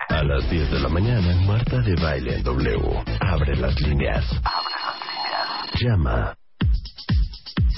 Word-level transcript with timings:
a 0.09 0.23
las 0.23 0.50
10 0.50 0.72
de 0.72 0.80
la 0.80 0.89
mañana, 0.89 1.36
Marta 1.45 1.80
de 1.81 1.95
Baile 1.95 2.38
en 2.38 2.44
W. 2.44 3.04
Abre 3.20 3.56
las 3.58 3.80
líneas. 3.81 4.26
Llama. 5.80 6.36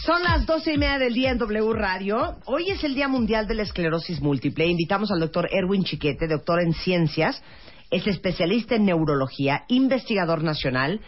Son 0.05 0.23
las 0.23 0.45
doce 0.45 0.73
y 0.73 0.77
media 0.77 0.99
del 0.99 1.13
día 1.13 1.31
en 1.31 1.37
W 1.37 1.73
Radio. 1.73 2.37
Hoy 2.45 2.69
es 2.69 2.83
el 2.83 2.95
Día 2.95 3.07
Mundial 3.09 3.47
de 3.47 3.55
la 3.55 3.63
Esclerosis 3.63 4.21
Múltiple. 4.21 4.67
Invitamos 4.67 5.11
al 5.11 5.19
doctor 5.19 5.49
Erwin 5.51 5.83
Chiquete, 5.83 6.27
doctor 6.27 6.61
en 6.61 6.73
ciencias, 6.73 7.43
es 7.91 8.07
especialista 8.07 8.75
en 8.75 8.85
neurología, 8.85 9.65
investigador 9.67 10.43
nacional 10.43 11.01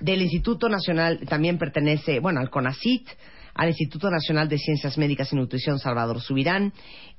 del 0.00 0.22
Instituto 0.22 0.68
Nacional, 0.68 1.20
también 1.28 1.58
pertenece, 1.58 2.20
bueno, 2.20 2.40
al 2.40 2.50
CONACIT, 2.50 3.06
al 3.54 3.68
Instituto 3.68 4.10
Nacional 4.10 4.48
de 4.48 4.58
Ciencias 4.58 4.96
Médicas 4.96 5.32
y 5.32 5.36
Nutrición 5.36 5.78
Salvador 5.78 6.20
Subirán, 6.20 6.72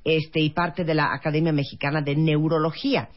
este, 0.04 0.40
y 0.40 0.50
parte 0.50 0.84
de 0.84 0.94
la 0.94 1.12
Academia 1.14 1.52
Mexicana 1.52 2.00
de 2.02 2.16
Neurología. 2.16 3.08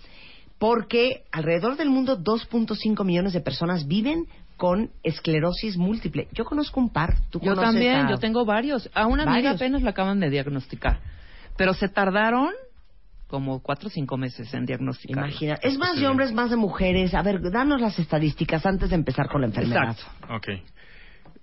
Porque 0.57 1.23
alrededor 1.31 1.75
del 1.77 1.89
mundo 1.89 2.17
2.5 2.17 3.03
millones 3.03 3.33
de 3.33 3.41
personas 3.41 3.88
viven 3.88 4.25
con 4.57 4.89
esclerosis 5.03 5.75
múltiple. 5.77 6.27
Yo 6.31 6.45
conozco 6.45 6.79
un 6.79 6.89
par. 6.89 7.16
¿Tú 7.29 7.39
Yo 7.41 7.50
conoces 7.55 7.72
también, 7.72 7.95
a- 8.05 8.09
yo 8.09 8.17
tengo 8.19 8.45
varios. 8.45 8.89
A 8.94 9.05
una 9.07 9.23
amiga 9.23 9.50
Varios. 9.50 9.55
apenas 9.55 9.81
la 9.81 9.89
acaban 9.89 10.19
de 10.22 10.29
diagnosticar. 10.29 11.00
Pero 11.57 11.73
se 11.73 11.89
tardaron 11.89 12.52
como 13.27 13.61
cuatro 13.61 13.87
o 13.87 13.91
cinco 13.91 14.17
meses 14.17 14.53
en 14.53 14.65
diagnosticar. 14.65 15.25
Imagina. 15.25 15.55
¿Es 15.61 15.77
más 15.77 15.99
de 15.99 16.07
hombres, 16.07 16.31
más 16.31 16.49
de 16.49 16.57
mujeres? 16.57 17.13
A 17.13 17.21
ver, 17.21 17.41
danos 17.51 17.81
las 17.81 17.97
estadísticas 17.99 18.65
antes 18.65 18.89
de 18.89 18.95
empezar 18.95 19.27
con 19.27 19.41
la 19.41 19.47
enfermedad. 19.47 19.91
Exacto. 19.91 20.35
Ok. 20.35 20.47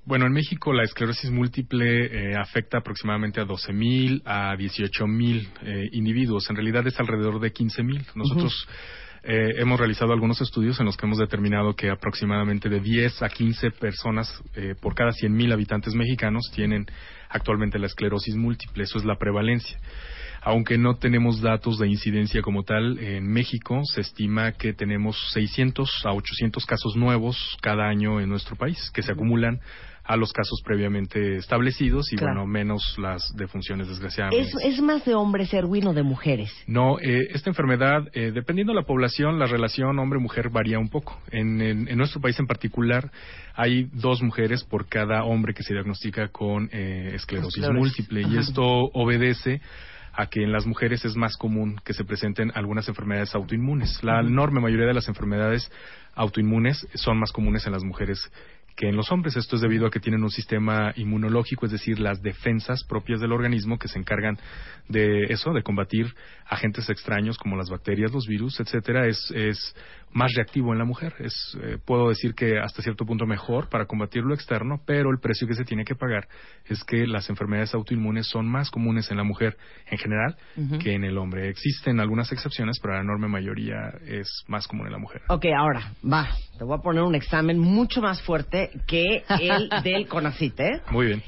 Bueno, 0.04 0.26
en 0.26 0.32
México 0.32 0.72
la 0.72 0.82
esclerosis 0.82 1.30
múltiple 1.30 2.32
eh, 2.32 2.36
afecta 2.36 2.78
aproximadamente 2.78 3.40
a 3.40 3.44
12.000 3.44 4.22
a 4.24 4.56
18.000 4.56 5.48
eh, 5.62 5.88
individuos. 5.92 6.50
En 6.50 6.56
realidad 6.56 6.84
es 6.86 6.98
alrededor 6.98 7.38
de 7.40 7.52
15.000. 7.52 8.06
Nosotros 8.16 8.66
eh, 9.24 9.54
hemos 9.58 9.78
realizado 9.78 10.12
algunos 10.12 10.40
estudios 10.40 10.80
en 10.80 10.86
los 10.86 10.96
que 10.96 11.06
hemos 11.06 11.18
determinado 11.18 11.74
que 11.76 11.90
aproximadamente 11.90 12.68
de 12.68 12.80
10 12.80 13.22
a 13.22 13.28
15 13.28 13.70
personas 13.70 14.42
eh, 14.56 14.74
por 14.80 14.96
cada 14.96 15.10
100.000 15.10 15.52
habitantes 15.52 15.94
mexicanos 15.94 16.50
tienen 16.52 16.86
actualmente 17.28 17.78
la 17.78 17.86
esclerosis 17.86 18.34
múltiple. 18.34 18.82
Eso 18.82 18.98
es 18.98 19.04
la 19.04 19.16
prevalencia. 19.16 19.78
Aunque 20.44 20.76
no 20.76 20.97
tenemos 20.97 21.41
datos 21.41 21.78
de 21.78 21.88
incidencia 21.88 22.42
como 22.42 22.64
tal, 22.64 22.98
en 22.98 23.28
México 23.28 23.80
se 23.84 24.00
estima 24.00 24.53
que 24.53 24.72
tenemos 24.72 25.16
600 25.32 26.04
a 26.04 26.12
800 26.12 26.66
casos 26.66 26.97
nuevos 26.97 27.56
cada 27.60 27.88
año 27.88 28.20
en 28.20 28.28
nuestro 28.28 28.56
país, 28.56 28.91
que 28.92 29.02
se 29.02 29.12
acumulan 29.12 29.60
a 30.04 30.16
los 30.16 30.32
casos 30.32 30.60
previamente 30.64 31.36
establecidos 31.36 32.12
y, 32.12 32.16
Claro. 32.16 32.32
bueno, 32.41 32.47
menos 32.48 32.97
las 32.98 33.22
defunciones, 33.36 33.86
desgraciadamente. 33.86 34.48
¿Es, 34.48 34.75
¿Es 34.75 34.81
más 34.82 35.04
de 35.04 35.14
hombres, 35.14 35.54
Erwin, 35.54 35.86
o 35.86 35.94
de 35.94 36.02
mujeres? 36.02 36.52
No, 36.66 36.98
eh, 36.98 37.28
esta 37.32 37.48
enfermedad, 37.50 38.08
eh, 38.12 38.32
dependiendo 38.34 38.72
de 38.72 38.81
la 38.81 38.84
población, 38.84 39.38
la 39.38 39.47
relación 39.47 39.97
hombre-mujer 40.00 40.48
varía 40.50 40.81
un 40.81 40.88
poco. 40.88 41.20
En, 41.31 41.60
en- 41.60 41.86
en 41.86 41.97
nuestro 41.97 42.20
país 42.20 42.36
en 42.41 42.48
particular, 42.48 43.12
hay 43.54 43.84
dos 43.92 44.22
mujeres 44.22 44.64
por 44.64 44.88
cada 44.88 45.22
hombre 45.22 45.54
que 45.54 45.62
se 45.62 45.72
diagnostica 45.72 46.31
con 46.31 46.69
eh, 46.72 47.12
esclerosis 47.14 47.69
múltiple. 47.70 48.22
Y 48.22 48.38
esto 48.38 48.64
obedece 48.64 49.60
a 50.12 50.26
que 50.26 50.42
en 50.42 50.52
las 50.52 50.66
mujeres 50.66 51.04
es 51.04 51.16
más 51.16 51.36
común 51.36 51.80
que 51.84 51.94
se 51.94 52.04
presenten 52.04 52.52
algunas 52.54 52.88
enfermedades 52.88 53.34
autoinmunes. 53.34 54.02
La 54.02 54.20
enorme 54.20 54.60
mayoría 54.60 54.86
de 54.86 54.94
las 54.94 55.08
enfermedades 55.08 55.70
autoinmunes 56.14 56.86
son 56.94 57.18
más 57.18 57.32
comunes 57.32 57.66
en 57.66 57.72
las 57.72 57.82
mujeres 57.82 58.30
que 58.76 58.88
en 58.88 58.96
los 58.96 59.10
hombres. 59.10 59.36
Esto 59.36 59.56
es 59.56 59.62
debido 59.62 59.86
a 59.86 59.90
que 59.90 60.00
tienen 60.00 60.22
un 60.22 60.30
sistema 60.30 60.92
inmunológico, 60.96 61.66
es 61.66 61.72
decir, 61.72 61.98
las 61.98 62.22
defensas 62.22 62.84
propias 62.84 63.20
del 63.20 63.32
organismo 63.32 63.78
que 63.78 63.88
se 63.88 63.98
encargan 63.98 64.38
de 64.88 65.24
eso, 65.24 65.52
de 65.52 65.62
combatir 65.62 66.14
agentes 66.46 66.88
extraños 66.90 67.38
como 67.38 67.56
las 67.56 67.70
bacterias, 67.70 68.12
los 68.12 68.26
virus, 68.26 68.60
etcétera, 68.60 69.06
es, 69.06 69.30
es 69.34 69.74
más 70.12 70.32
reactivo 70.34 70.72
en 70.72 70.78
la 70.78 70.84
mujer. 70.84 71.14
Es, 71.20 71.56
eh, 71.62 71.78
puedo 71.84 72.08
decir 72.08 72.34
que 72.34 72.58
hasta 72.58 72.82
cierto 72.82 73.04
punto 73.06 73.26
mejor 73.26 73.68
para 73.68 73.86
combatir 73.86 74.22
lo 74.22 74.34
externo, 74.34 74.80
pero 74.86 75.10
el 75.10 75.18
precio 75.20 75.46
que 75.48 75.54
se 75.54 75.64
tiene 75.64 75.84
que 75.84 75.94
pagar 75.94 76.28
es 76.66 76.84
que 76.84 77.06
las 77.06 77.30
enfermedades 77.30 77.74
autoinmunes 77.74 78.26
son 78.26 78.46
más 78.46 78.70
comunes 78.70 79.10
en 79.10 79.16
la 79.16 79.24
mujer 79.24 79.56
en 79.90 79.98
general 79.98 80.36
que 80.80 80.94
en 80.94 81.04
el 81.04 81.16
hombre. 81.18 81.48
Existen 81.48 81.98
algunas 82.00 82.30
excepciones, 82.32 82.78
pero 82.80 82.94
la 82.94 83.00
enorme 83.00 83.28
mayoría 83.28 83.92
es 84.06 84.28
más 84.48 84.66
común 84.68 84.86
en 84.86 84.92
la 84.92 84.98
mujer. 84.98 85.22
Ok, 85.28 85.46
ahora, 85.56 85.92
va. 86.04 86.28
Te 86.58 86.64
voy 86.64 86.76
a 86.78 86.82
poner 86.82 87.02
un 87.02 87.14
examen 87.14 87.58
mucho 87.58 88.00
más 88.02 88.20
fuerte 88.22 88.70
que 88.86 89.24
el 89.40 89.68
del 89.82 90.06
CONACIT, 90.08 90.60
¿eh? 90.60 90.80
Muy 90.90 91.06
bien. 91.06 91.22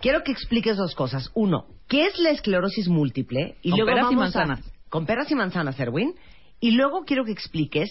Quiero 0.00 0.22
que 0.22 0.32
expliques 0.32 0.76
dos 0.76 0.94
cosas. 0.94 1.30
Uno, 1.34 1.66
¿qué 1.88 2.06
es 2.06 2.18
la 2.20 2.30
esclerosis 2.30 2.88
múltiple? 2.88 3.56
Y 3.62 3.70
Con 3.70 3.80
luego 3.80 3.92
peras 3.94 4.10
y 4.12 4.14
a- 4.14 4.18
manzanas. 4.18 4.72
con 4.88 5.04
peras 5.04 5.30
y 5.30 5.34
manzanas, 5.34 5.78
Erwin. 5.78 6.14
Y 6.60 6.72
luego 6.72 7.04
quiero 7.04 7.24
que 7.24 7.32
expliques 7.32 7.88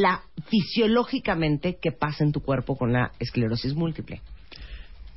la 0.00 0.22
fisiológicamente 0.48 1.78
qué 1.80 1.92
pasa 1.92 2.24
en 2.24 2.32
tu 2.32 2.40
cuerpo 2.40 2.76
con 2.76 2.92
la 2.92 3.12
esclerosis 3.20 3.74
múltiple. 3.74 4.20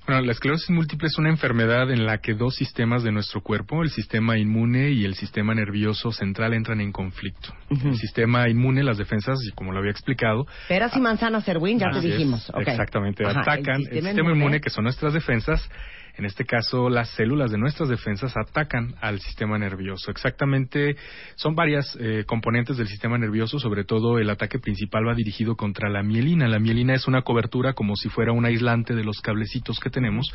Bueno, 0.05 0.21
la 0.21 0.31
esclerosis 0.31 0.69
múltiple 0.69 1.07
es 1.07 1.17
una 1.17 1.29
enfermedad 1.29 1.91
en 1.91 2.05
la 2.05 2.19
que 2.19 2.33
dos 2.33 2.55
sistemas 2.55 3.03
de 3.03 3.11
nuestro 3.11 3.41
cuerpo, 3.41 3.83
el 3.83 3.89
sistema 3.89 4.37
inmune 4.37 4.91
y 4.91 5.03
el 5.03 5.15
sistema 5.15 5.53
nervioso 5.53 6.13
central, 6.13 6.53
entran 6.53 6.79
en 6.79 6.93
conflicto. 6.93 7.53
El 7.69 7.97
sistema 7.97 8.47
inmune, 8.47 8.83
las 8.83 8.97
defensas, 8.97 9.37
y 9.45 9.51
como 9.51 9.73
lo 9.73 9.79
había 9.79 9.91
explicado, 9.91 10.45
Peras 10.69 10.95
y 10.95 11.01
manzanas, 11.01 11.45
Erwin, 11.47 11.79
ya 11.79 11.89
te 11.91 11.99
dijimos. 11.99 12.49
Exactamente, 12.57 13.25
Ajá, 13.25 13.41
atacan 13.41 13.81
el 13.81 14.01
sistema, 14.01 14.31
inmune, 14.31 14.61
que 14.61 14.69
son 14.69 14.85
nuestras 14.85 15.11
defensas. 15.11 15.69
En 16.17 16.25
este 16.25 16.45
caso, 16.45 16.89
las 16.89 17.09
células 17.11 17.51
de 17.51 17.59
nuestras 17.59 17.89
defensas 17.89 18.35
atacan 18.35 18.95
al 19.01 19.19
sistema 19.19 19.59
nervioso. 19.59 20.09
Exactamente, 20.09 20.95
son 21.35 21.53
varias 21.53 21.95
eh, 21.99 22.23
componentes 22.25 22.77
del 22.77 22.87
sistema 22.87 23.19
nervioso, 23.19 23.59
sobre 23.59 23.83
todo 23.83 24.17
el 24.17 24.29
ataque 24.31 24.57
principal 24.57 25.07
va 25.07 25.13
dirigido 25.13 25.55
contra 25.55 25.89
la 25.89 26.01
mielina. 26.01 26.47
La 26.47 26.57
mielina 26.57 26.95
es 26.95 27.07
una 27.07 27.21
cobertura 27.21 27.73
como 27.73 27.95
si 27.95 28.09
fuera 28.09 28.31
un 28.31 28.45
aislante 28.45 28.95
de 28.95 29.03
los 29.03 29.21
cablecitos 29.21 29.79
que 29.79 29.91
tenemos. 29.91 30.33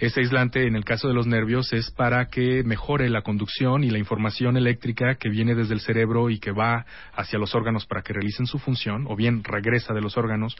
Ese 0.00 0.20
aislante, 0.20 0.66
en 0.66 0.74
el 0.74 0.84
caso 0.84 1.06
de 1.06 1.14
los 1.14 1.28
nervios, 1.28 1.72
es 1.72 1.92
para 1.92 2.26
que 2.26 2.64
mejore 2.64 3.08
la 3.08 3.22
conducción 3.22 3.84
y 3.84 3.90
la 3.90 3.98
información 3.98 4.56
eléctrica 4.56 5.14
que 5.14 5.28
viene 5.28 5.54
desde 5.54 5.74
el 5.74 5.80
cerebro 5.80 6.30
y 6.30 6.40
que 6.40 6.50
va 6.50 6.84
hacia 7.14 7.38
los 7.38 7.54
órganos 7.54 7.86
para 7.86 8.02
que 8.02 8.12
realicen 8.12 8.46
su 8.46 8.58
función, 8.58 9.06
o 9.08 9.14
bien 9.14 9.44
regresa 9.44 9.94
de 9.94 10.00
los 10.00 10.16
órganos 10.16 10.56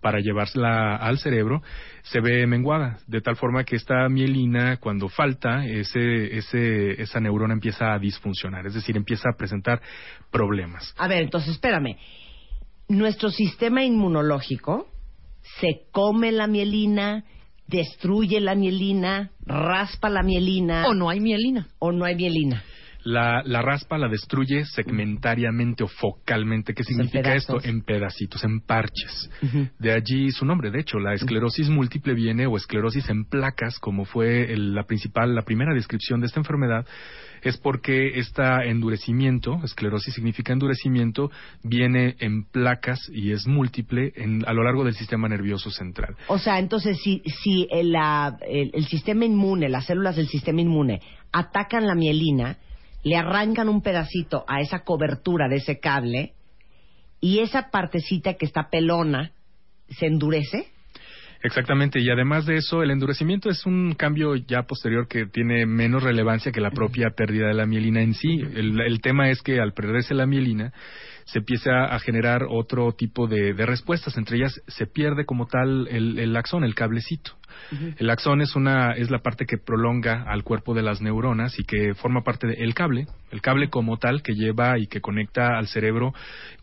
para 0.00 0.20
llevarla 0.20 0.96
al 0.96 1.18
cerebro, 1.18 1.62
se 2.02 2.20
ve 2.20 2.46
menguada, 2.46 2.98
de 3.06 3.20
tal 3.20 3.36
forma 3.36 3.64
que 3.64 3.76
esta 3.76 4.08
mielina, 4.08 4.76
cuando 4.78 5.08
falta, 5.08 5.64
ese, 5.64 6.36
ese, 6.36 7.00
esa 7.02 7.20
neurona 7.20 7.54
empieza 7.54 7.92
a 7.92 7.98
disfuncionar, 7.98 8.66
es 8.66 8.74
decir, 8.74 8.96
empieza 8.96 9.28
a 9.30 9.36
presentar 9.36 9.80
problemas. 10.30 10.94
A 10.98 11.08
ver, 11.08 11.22
entonces 11.22 11.50
espérame. 11.52 11.96
Nuestro 12.88 13.30
sistema 13.30 13.82
inmunológico 13.82 14.88
se 15.60 15.82
come 15.90 16.32
la 16.32 16.46
mielina, 16.46 17.24
destruye 17.66 18.40
la 18.40 18.54
mielina, 18.54 19.30
raspa 19.46 20.10
la 20.10 20.22
mielina. 20.22 20.86
O 20.86 20.94
no 20.94 21.08
hay 21.08 21.20
mielina. 21.20 21.68
O 21.78 21.92
no 21.92 22.04
hay 22.04 22.14
mielina. 22.14 22.62
La, 23.04 23.42
la 23.44 23.60
raspa 23.60 23.98
la 23.98 24.08
destruye 24.08 24.64
segmentariamente 24.64 25.84
o 25.84 25.88
focalmente. 25.88 26.72
¿Qué 26.72 26.84
significa 26.84 27.34
esto? 27.34 27.58
En 27.62 27.82
pedacitos, 27.82 28.42
en 28.44 28.60
parches. 28.60 29.30
De 29.78 29.92
allí 29.92 30.30
su 30.30 30.46
nombre. 30.46 30.70
De 30.70 30.80
hecho, 30.80 30.98
la 30.98 31.12
esclerosis 31.14 31.68
múltiple 31.68 32.14
viene 32.14 32.46
o 32.46 32.56
esclerosis 32.56 33.08
en 33.10 33.26
placas, 33.26 33.78
como 33.78 34.04
fue 34.04 34.54
la 34.56 34.84
principal, 34.84 35.34
la 35.34 35.42
primera 35.42 35.74
descripción 35.74 36.20
de 36.20 36.26
esta 36.26 36.40
enfermedad, 36.40 36.86
es 37.42 37.58
porque 37.58 38.18
este 38.18 38.42
endurecimiento, 38.70 39.60
esclerosis 39.62 40.14
significa 40.14 40.54
endurecimiento, 40.54 41.30
viene 41.62 42.16
en 42.20 42.44
placas 42.44 43.10
y 43.12 43.32
es 43.32 43.46
múltiple 43.46 44.12
en, 44.16 44.48
a 44.48 44.54
lo 44.54 44.64
largo 44.64 44.82
del 44.82 44.94
sistema 44.94 45.28
nervioso 45.28 45.70
central. 45.70 46.16
O 46.28 46.38
sea, 46.38 46.58
entonces, 46.58 46.98
si, 47.02 47.22
si 47.42 47.68
el, 47.70 47.94
el 48.48 48.86
sistema 48.86 49.26
inmune, 49.26 49.68
las 49.68 49.84
células 49.84 50.16
del 50.16 50.28
sistema 50.28 50.62
inmune 50.62 51.02
atacan 51.32 51.86
la 51.86 51.94
mielina, 51.94 52.56
le 53.04 53.16
arrancan 53.16 53.68
un 53.68 53.82
pedacito 53.82 54.44
a 54.48 54.60
esa 54.60 54.80
cobertura 54.80 55.48
de 55.48 55.56
ese 55.56 55.78
cable 55.78 56.32
y 57.20 57.40
esa 57.40 57.70
partecita 57.70 58.34
que 58.34 58.46
está 58.46 58.68
pelona 58.70 59.32
se 59.88 60.06
endurece. 60.06 60.68
Exactamente, 61.42 62.00
y 62.00 62.08
además 62.08 62.46
de 62.46 62.56
eso, 62.56 62.82
el 62.82 62.90
endurecimiento 62.90 63.50
es 63.50 63.66
un 63.66 63.94
cambio 63.94 64.34
ya 64.34 64.62
posterior 64.62 65.06
que 65.06 65.26
tiene 65.26 65.66
menos 65.66 66.02
relevancia 66.02 66.52
que 66.52 66.60
la 66.60 66.70
propia 66.70 67.10
pérdida 67.10 67.48
de 67.48 67.54
la 67.54 67.66
mielina 67.66 68.00
en 68.00 68.14
sí. 68.14 68.40
El, 68.54 69.00
tema 69.02 69.28
es 69.28 69.42
que 69.42 69.60
al 69.60 69.74
perderse 69.74 70.14
la 70.14 70.26
mielina, 70.26 70.72
se 71.24 71.38
empieza 71.38 71.84
a 71.84 71.98
generar 71.98 72.42
otro 72.48 72.92
tipo 72.92 73.26
de, 73.26 73.52
respuestas. 73.54 74.16
Entre 74.16 74.36
ellas 74.36 74.60
se 74.66 74.86
pierde 74.86 75.24
como 75.24 75.46
tal 75.46 75.88
el, 75.88 76.18
el 76.18 76.36
axón, 76.36 76.64
el 76.64 76.74
cablecito. 76.74 77.32
El 77.98 78.10
axón 78.10 78.40
es 78.40 78.56
una 78.56 78.92
es 78.92 79.10
la 79.10 79.20
parte 79.20 79.46
que 79.46 79.58
prolonga 79.58 80.24
al 80.26 80.42
cuerpo 80.42 80.74
de 80.74 80.82
las 80.82 81.00
neuronas 81.00 81.58
y 81.58 81.64
que 81.64 81.94
forma 81.94 82.22
parte 82.22 82.46
del 82.46 82.74
cable, 82.74 83.06
el 83.30 83.40
cable 83.40 83.68
como 83.70 83.96
tal 83.96 84.22
que 84.22 84.34
lleva 84.34 84.78
y 84.78 84.86
que 84.86 85.00
conecta 85.00 85.56
al 85.56 85.66
cerebro 85.68 86.12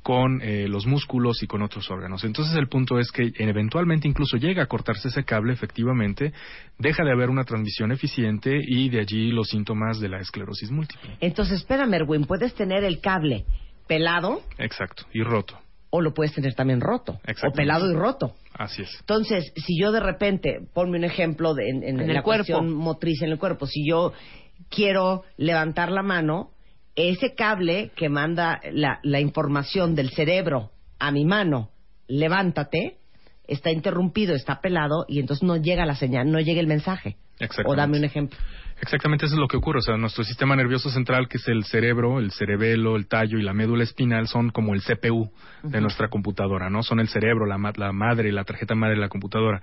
con 0.04 0.42
eh, 0.42 0.68
los 0.68 0.86
músculos 0.86 1.42
y 1.44 1.48
con 1.48 1.62
otros 1.62 1.90
órganos. 1.90 2.24
Entonces 2.24 2.56
el 2.56 2.68
punto 2.68 3.00
es 3.00 3.12
que 3.12 3.32
eventualmente 3.38 4.08
incluso 4.08 4.38
llega 4.38 4.64
a 4.64 4.68
cortarse 4.68 5.08
ese 5.08 5.24
cable 5.24 5.54
efectivamente, 5.54 6.34
deja 6.78 7.04
de 7.04 7.12
haber 7.12 7.30
una 7.30 7.44
transmisión 7.44 7.92
eficiente 7.92 8.60
y 8.64 8.90
de 8.90 9.00
allí 9.00 9.32
los 9.32 9.50
síntomas 9.50 10.00
de 10.00 10.10
la 10.10 10.20
esclerosis 10.20 10.72
múltiple. 10.72 11.18
Entonces, 11.20 11.60
espérame, 11.60 11.94
Erwin, 11.96 12.26
puedes 12.26 12.54
tener 12.54 12.84
el 12.84 13.00
cable 13.00 13.46
pelado. 13.92 14.42
Exacto, 14.58 15.04
y 15.12 15.22
roto 15.22 15.60
o 15.94 16.00
lo 16.00 16.14
puedes 16.14 16.34
tener 16.34 16.54
también 16.54 16.80
roto, 16.80 17.20
o 17.44 17.52
pelado 17.52 17.92
y 17.92 17.94
roto. 17.94 18.34
Así 18.54 18.82
es. 18.82 18.96
Entonces, 19.02 19.52
si 19.58 19.78
yo 19.78 19.92
de 19.92 20.00
repente, 20.00 20.62
ponme 20.74 20.98
un 20.98 21.04
ejemplo 21.04 21.54
de, 21.54 21.68
en, 21.68 22.14
la 22.14 22.24
cuestión 22.24 22.74
motriz 22.74 23.22
en 23.22 23.30
el 23.30 23.38
cuerpo, 23.38 23.68
si 23.68 23.86
yo 23.86 24.14
quiero 24.70 25.26
levantar 25.36 25.92
la 25.92 26.02
mano, 26.02 26.52
ese 26.96 27.36
cable 27.36 27.92
que 27.98 28.08
manda 28.08 28.62
la, 28.72 29.00
la 29.04 29.20
información 29.20 29.94
del 29.94 30.12
cerebro 30.12 30.72
a 30.98 31.12
mi 31.12 31.26
mano, 31.26 31.72
levántate, 32.08 33.00
está 33.46 33.70
interrumpido, 33.70 34.34
está 34.34 34.62
pelado 34.62 35.04
y 35.10 35.20
entonces 35.20 35.44
no 35.44 35.58
llega 35.58 35.86
la 35.86 35.96
señal, 35.96 36.32
no 36.32 36.40
llega 36.40 36.62
el 36.62 36.68
mensaje. 36.68 37.18
O 37.66 37.76
dame 37.76 37.98
un 37.98 38.06
ejemplo. 38.06 38.40
Exactamente 38.82 39.28
eso 39.28 39.36
es 39.36 39.40
lo 39.40 39.48
que 39.48 39.58
ocurre. 39.58 39.80
O 39.80 39.82
sea, 39.82 39.96
nuestro 39.96 40.24
sistema 40.24 40.56
nervioso 40.56 40.90
central, 40.90 41.28
que 41.28 41.38
es 41.38 41.48
el 41.48 41.64
cerebro, 41.66 42.20
el 42.20 42.32
cerebelo, 42.32 42.96
el 42.96 43.08
tallo 43.08 43.38
y 43.38 43.44
la 43.44 43.54
médula 43.54 43.84
espinal, 43.84 44.28
son 44.28 44.50
como 44.50 44.74
el 44.74 44.82
CPU 44.82 45.30
de 45.62 45.80
nuestra 45.80 46.08
computadora, 46.08 46.72
¿no? 46.72 46.82
Son 46.82 47.00
el 47.00 47.08
cerebro, 47.08 47.46
la, 47.46 47.58
la 47.76 47.92
madre, 47.92 48.32
la 48.32 48.44
tarjeta 48.44 48.74
madre 48.74 48.96
de 48.96 49.02
la 49.02 49.10
computadora. 49.10 49.62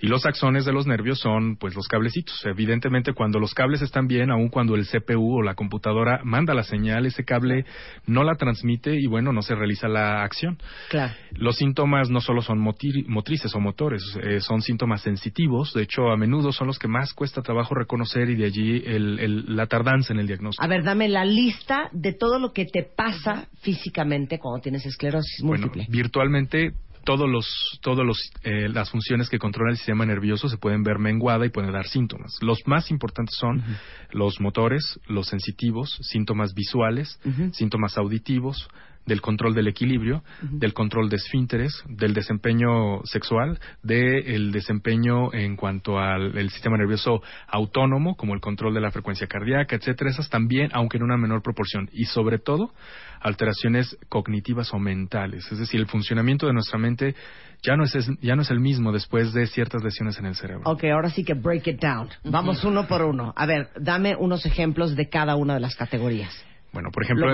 Y 0.00 0.08
los 0.08 0.26
axones 0.26 0.66
de 0.66 0.72
los 0.72 0.86
nervios 0.86 1.18
son, 1.18 1.56
pues, 1.56 1.74
los 1.74 1.88
cablecitos. 1.88 2.44
Evidentemente, 2.44 3.14
cuando 3.14 3.38
los 3.38 3.54
cables 3.54 3.80
están 3.80 4.06
bien, 4.06 4.30
aun 4.30 4.50
cuando 4.50 4.74
el 4.74 4.86
CPU 4.86 5.38
o 5.38 5.42
la 5.42 5.54
computadora 5.54 6.20
manda 6.24 6.52
la 6.52 6.62
señal, 6.62 7.06
ese 7.06 7.24
cable 7.24 7.64
no 8.06 8.24
la 8.24 8.34
transmite 8.34 8.94
y, 8.94 9.06
bueno, 9.06 9.32
no 9.32 9.40
se 9.40 9.54
realiza 9.54 9.88
la 9.88 10.22
acción. 10.22 10.58
Claro. 10.90 11.14
Los 11.32 11.56
síntomas 11.56 12.10
no 12.10 12.20
solo 12.20 12.42
son 12.42 12.58
motrices 12.58 13.54
o 13.54 13.60
motores, 13.60 14.02
eh, 14.22 14.40
son 14.40 14.60
síntomas 14.60 15.00
sensitivos. 15.00 15.72
De 15.72 15.82
hecho, 15.82 16.10
a 16.10 16.16
menudo 16.18 16.52
son 16.52 16.66
los 16.66 16.78
que 16.78 16.88
más 16.88 17.14
cuesta 17.14 17.40
trabajo 17.40 17.74
reconocer 17.74 18.28
y 18.28 18.36
de 18.36 18.49
allí 18.50 18.82
la 18.86 19.66
tardanza 19.66 20.12
en 20.12 20.20
el 20.20 20.26
diagnóstico. 20.26 20.64
A 20.64 20.68
ver, 20.68 20.84
dame 20.84 21.08
la 21.08 21.24
lista 21.24 21.88
de 21.92 22.12
todo 22.12 22.38
lo 22.38 22.52
que 22.52 22.66
te 22.66 22.82
pasa 22.82 23.48
físicamente 23.62 24.38
cuando 24.38 24.60
tienes 24.60 24.84
esclerosis 24.86 25.42
múltiple. 25.42 25.84
Bueno, 25.86 25.92
virtualmente 25.92 26.74
todos 27.04 27.28
los, 27.28 27.78
todos 27.82 28.04
los, 28.04 28.30
eh, 28.42 28.68
las 28.68 28.90
funciones 28.90 29.28
que 29.28 29.38
controla 29.38 29.70
el 29.70 29.76
sistema 29.76 30.04
nervioso 30.04 30.48
se 30.48 30.58
pueden 30.58 30.82
ver 30.82 30.98
menguada 30.98 31.46
y 31.46 31.50
pueden 31.50 31.72
dar 31.72 31.86
síntomas. 31.86 32.36
Los 32.40 32.58
más 32.66 32.90
importantes 32.90 33.36
son 33.38 33.62
los 34.12 34.40
motores, 34.40 35.00
los 35.06 35.28
sensitivos, 35.28 35.98
síntomas 36.02 36.54
visuales, 36.54 37.18
síntomas 37.52 37.96
auditivos, 37.96 38.68
del 39.10 39.20
control 39.20 39.54
del 39.54 39.66
equilibrio, 39.66 40.22
del 40.40 40.72
control 40.72 41.08
de 41.08 41.16
esfínteres, 41.16 41.82
del 41.88 42.14
desempeño 42.14 43.00
sexual, 43.02 43.58
del 43.82 44.52
desempeño 44.52 45.34
en 45.34 45.56
cuanto 45.56 45.98
al 45.98 46.48
sistema 46.50 46.76
nervioso 46.76 47.20
autónomo, 47.48 48.14
como 48.14 48.34
el 48.34 48.40
control 48.40 48.72
de 48.72 48.80
la 48.80 48.92
frecuencia 48.92 49.26
cardíaca, 49.26 49.74
etcétera. 49.74 50.10
Esas 50.10 50.30
también, 50.30 50.70
aunque 50.74 50.98
en 50.98 51.02
una 51.02 51.16
menor 51.16 51.42
proporción. 51.42 51.90
Y 51.92 52.04
sobre 52.04 52.38
todo, 52.38 52.72
alteraciones 53.20 53.98
cognitivas 54.08 54.72
o 54.72 54.78
mentales. 54.78 55.50
Es 55.50 55.58
decir, 55.58 55.80
el 55.80 55.88
funcionamiento 55.88 56.46
de 56.46 56.52
nuestra 56.52 56.78
mente 56.78 57.16
ya 57.64 57.74
no 57.74 57.82
es, 57.82 57.92
ya 58.22 58.36
no 58.36 58.42
es 58.42 58.50
el 58.52 58.60
mismo 58.60 58.92
después 58.92 59.32
de 59.32 59.48
ciertas 59.48 59.82
lesiones 59.82 60.20
en 60.20 60.26
el 60.26 60.36
cerebro. 60.36 60.70
Ok, 60.70 60.84
ahora 60.84 61.10
sí 61.10 61.24
que 61.24 61.34
break 61.34 61.66
it 61.66 61.80
down. 61.80 62.08
Vamos 62.22 62.62
uno 62.62 62.86
por 62.86 63.02
uno. 63.02 63.34
A 63.36 63.44
ver, 63.44 63.70
dame 63.80 64.14
unos 64.14 64.46
ejemplos 64.46 64.94
de 64.94 65.08
cada 65.08 65.34
una 65.34 65.54
de 65.54 65.60
las 65.60 65.74
categorías. 65.74 66.32
Bueno, 66.72 66.90
por 66.92 67.02
ejemplo, 67.02 67.26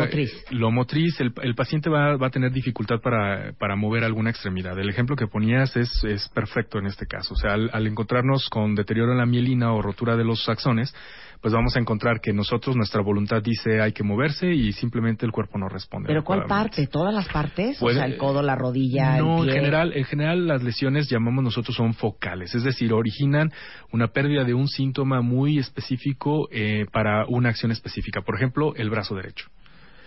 lo 0.50 0.70
motriz, 0.70 1.20
el, 1.20 1.32
el 1.42 1.54
paciente 1.54 1.90
va, 1.90 2.16
va, 2.16 2.28
a 2.28 2.30
tener 2.30 2.52
dificultad 2.52 3.00
para, 3.02 3.52
para, 3.58 3.76
mover 3.76 4.02
alguna 4.02 4.30
extremidad. 4.30 4.78
El 4.78 4.88
ejemplo 4.88 5.14
que 5.14 5.26
ponías 5.26 5.76
es, 5.76 5.90
es 6.04 6.28
perfecto 6.30 6.78
en 6.78 6.86
este 6.86 7.06
caso. 7.06 7.34
O 7.34 7.36
sea, 7.36 7.52
al, 7.52 7.68
al, 7.72 7.86
encontrarnos 7.86 8.48
con 8.48 8.74
deterioro 8.74 9.12
en 9.12 9.18
la 9.18 9.26
mielina 9.26 9.74
o 9.74 9.82
rotura 9.82 10.16
de 10.16 10.24
los 10.24 10.48
axones, 10.48 10.94
pues 11.40 11.52
vamos 11.52 11.76
a 11.76 11.80
encontrar 11.80 12.20
que 12.20 12.32
nosotros, 12.32 12.76
nuestra 12.76 13.02
voluntad 13.02 13.42
dice 13.42 13.80
hay 13.80 13.92
que 13.92 14.02
moverse 14.02 14.52
y 14.52 14.72
simplemente 14.72 15.26
el 15.26 15.32
cuerpo 15.32 15.58
no 15.58 15.68
responde. 15.68 16.08
¿Pero 16.08 16.24
cuál 16.24 16.44
parte? 16.44 16.86
¿Todas 16.86 17.14
las 17.14 17.28
partes? 17.28 17.80
o 17.80 17.90
sea, 17.90 18.04
el 18.04 18.16
codo, 18.16 18.42
la 18.42 18.54
rodilla, 18.54 19.18
No, 19.18 19.44
en 19.44 19.50
general, 19.50 19.92
en 19.94 20.04
general 20.04 20.46
las 20.46 20.62
lesiones 20.62 21.08
llamamos 21.08 21.44
nosotros 21.44 21.76
son 21.76 21.94
focales, 21.94 22.54
es 22.54 22.64
decir, 22.64 22.92
originan 22.92 23.52
una 23.92 24.08
pérdida 24.08 24.44
de 24.44 24.54
un 24.54 24.68
síntoma 24.68 25.20
muy 25.20 25.58
específico 25.58 26.48
eh, 26.50 26.86
para 26.92 27.26
una 27.26 27.50
acción 27.50 27.70
específica. 27.70 28.22
Por 28.22 28.36
ejemplo, 28.36 28.74
el 28.76 28.90
brazo 28.90 29.14
derecho. 29.14 29.48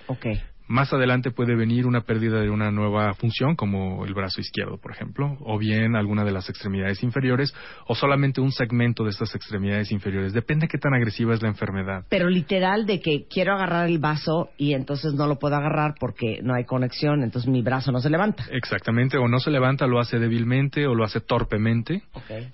Okay. 0.08 0.42
Más 0.70 0.94
adelante 0.94 1.32
puede 1.32 1.56
venir 1.56 1.88
una 1.88 2.02
pérdida 2.02 2.40
de 2.42 2.52
una 2.52 2.70
nueva 2.70 3.16
función, 3.16 3.56
como 3.56 4.06
el 4.06 4.14
brazo 4.14 4.40
izquierdo, 4.40 4.78
por 4.78 4.92
ejemplo, 4.92 5.36
o 5.40 5.58
bien 5.58 5.96
alguna 5.96 6.24
de 6.24 6.32
las 6.32 6.48
extremidades 6.48 7.02
inferiores, 7.02 7.56
o 7.88 7.96
solamente 7.96 8.40
un 8.40 8.52
segmento 8.52 9.04
de 9.04 9.10
estas 9.10 9.34
extremidades 9.34 9.92
inferiores. 9.92 10.32
Depende 10.32 10.66
de 10.66 10.68
qué 10.68 10.78
tan 10.78 10.94
agresiva 10.94 11.34
es 11.34 11.42
la 11.42 11.48
enfermedad. 11.48 12.06
Pero 12.08 12.30
literal 12.30 12.86
de 12.86 13.00
que 13.00 13.26
quiero 13.28 13.56
agarrar 13.56 13.90
el 13.90 13.98
vaso 13.98 14.52
y 14.58 14.76
entonces 14.76 15.16
no 15.16 15.26
lo 15.26 15.40
puedo 15.40 15.56
agarrar 15.56 15.96
porque 16.00 16.40
no 16.44 16.54
hay 16.54 16.66
conexión, 16.66 17.24
entonces 17.24 17.50
mi 17.50 17.64
brazo 17.64 17.92
no 17.92 18.00
se 18.00 18.12
levanta. 18.12 18.46
Exactamente, 18.52 19.18
o 19.18 19.28
no 19.28 19.40
se 19.40 19.50
levanta, 19.50 19.88
lo 19.88 20.00
hace 20.00 20.20
débilmente 20.20 20.86
o 20.86 20.94
lo 20.94 21.04
hace 21.04 21.20
torpemente. 21.20 22.04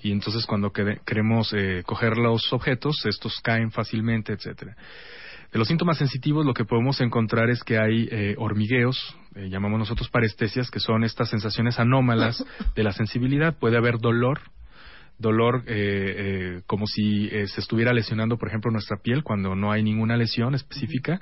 Y 0.01 0.13
entonces 0.13 0.45
cuando 0.45 0.71
queremos 0.71 1.51
eh, 1.51 1.83
coger 1.85 2.15
los 2.17 2.53
objetos, 2.53 3.05
estos 3.05 3.41
caen 3.41 3.71
fácilmente, 3.71 4.31
etcétera. 4.31 4.77
Los 5.57 5.69
síntomas 5.69 5.97
sensitivos 5.97 6.45
lo 6.45 6.53
que 6.53 6.65
podemos 6.65 6.99
encontrar 6.99 7.49
es 7.49 7.63
que 7.63 7.77
hay 7.77 8.09
eh, 8.11 8.35
hormigueos, 8.37 9.15
eh, 9.35 9.47
llamamos 9.49 9.79
nosotros 9.79 10.09
parestesias, 10.09 10.69
que 10.69 10.81
son 10.81 11.05
estas 11.05 11.29
sensaciones 11.29 11.79
anómalas 11.79 12.43
de 12.75 12.83
la 12.83 12.91
sensibilidad. 12.91 13.57
Puede 13.57 13.77
haber 13.77 13.99
dolor, 13.99 14.41
dolor 15.17 15.63
eh, 15.67 16.61
como 16.67 16.87
si 16.87 17.29
se 17.29 17.61
estuviera 17.61 17.93
lesionando, 17.93 18.37
por 18.37 18.49
ejemplo, 18.49 18.69
nuestra 18.69 18.97
piel 18.97 19.23
cuando 19.23 19.55
no 19.55 19.71
hay 19.71 19.81
ninguna 19.81 20.17
lesión 20.17 20.55
específica. 20.55 21.21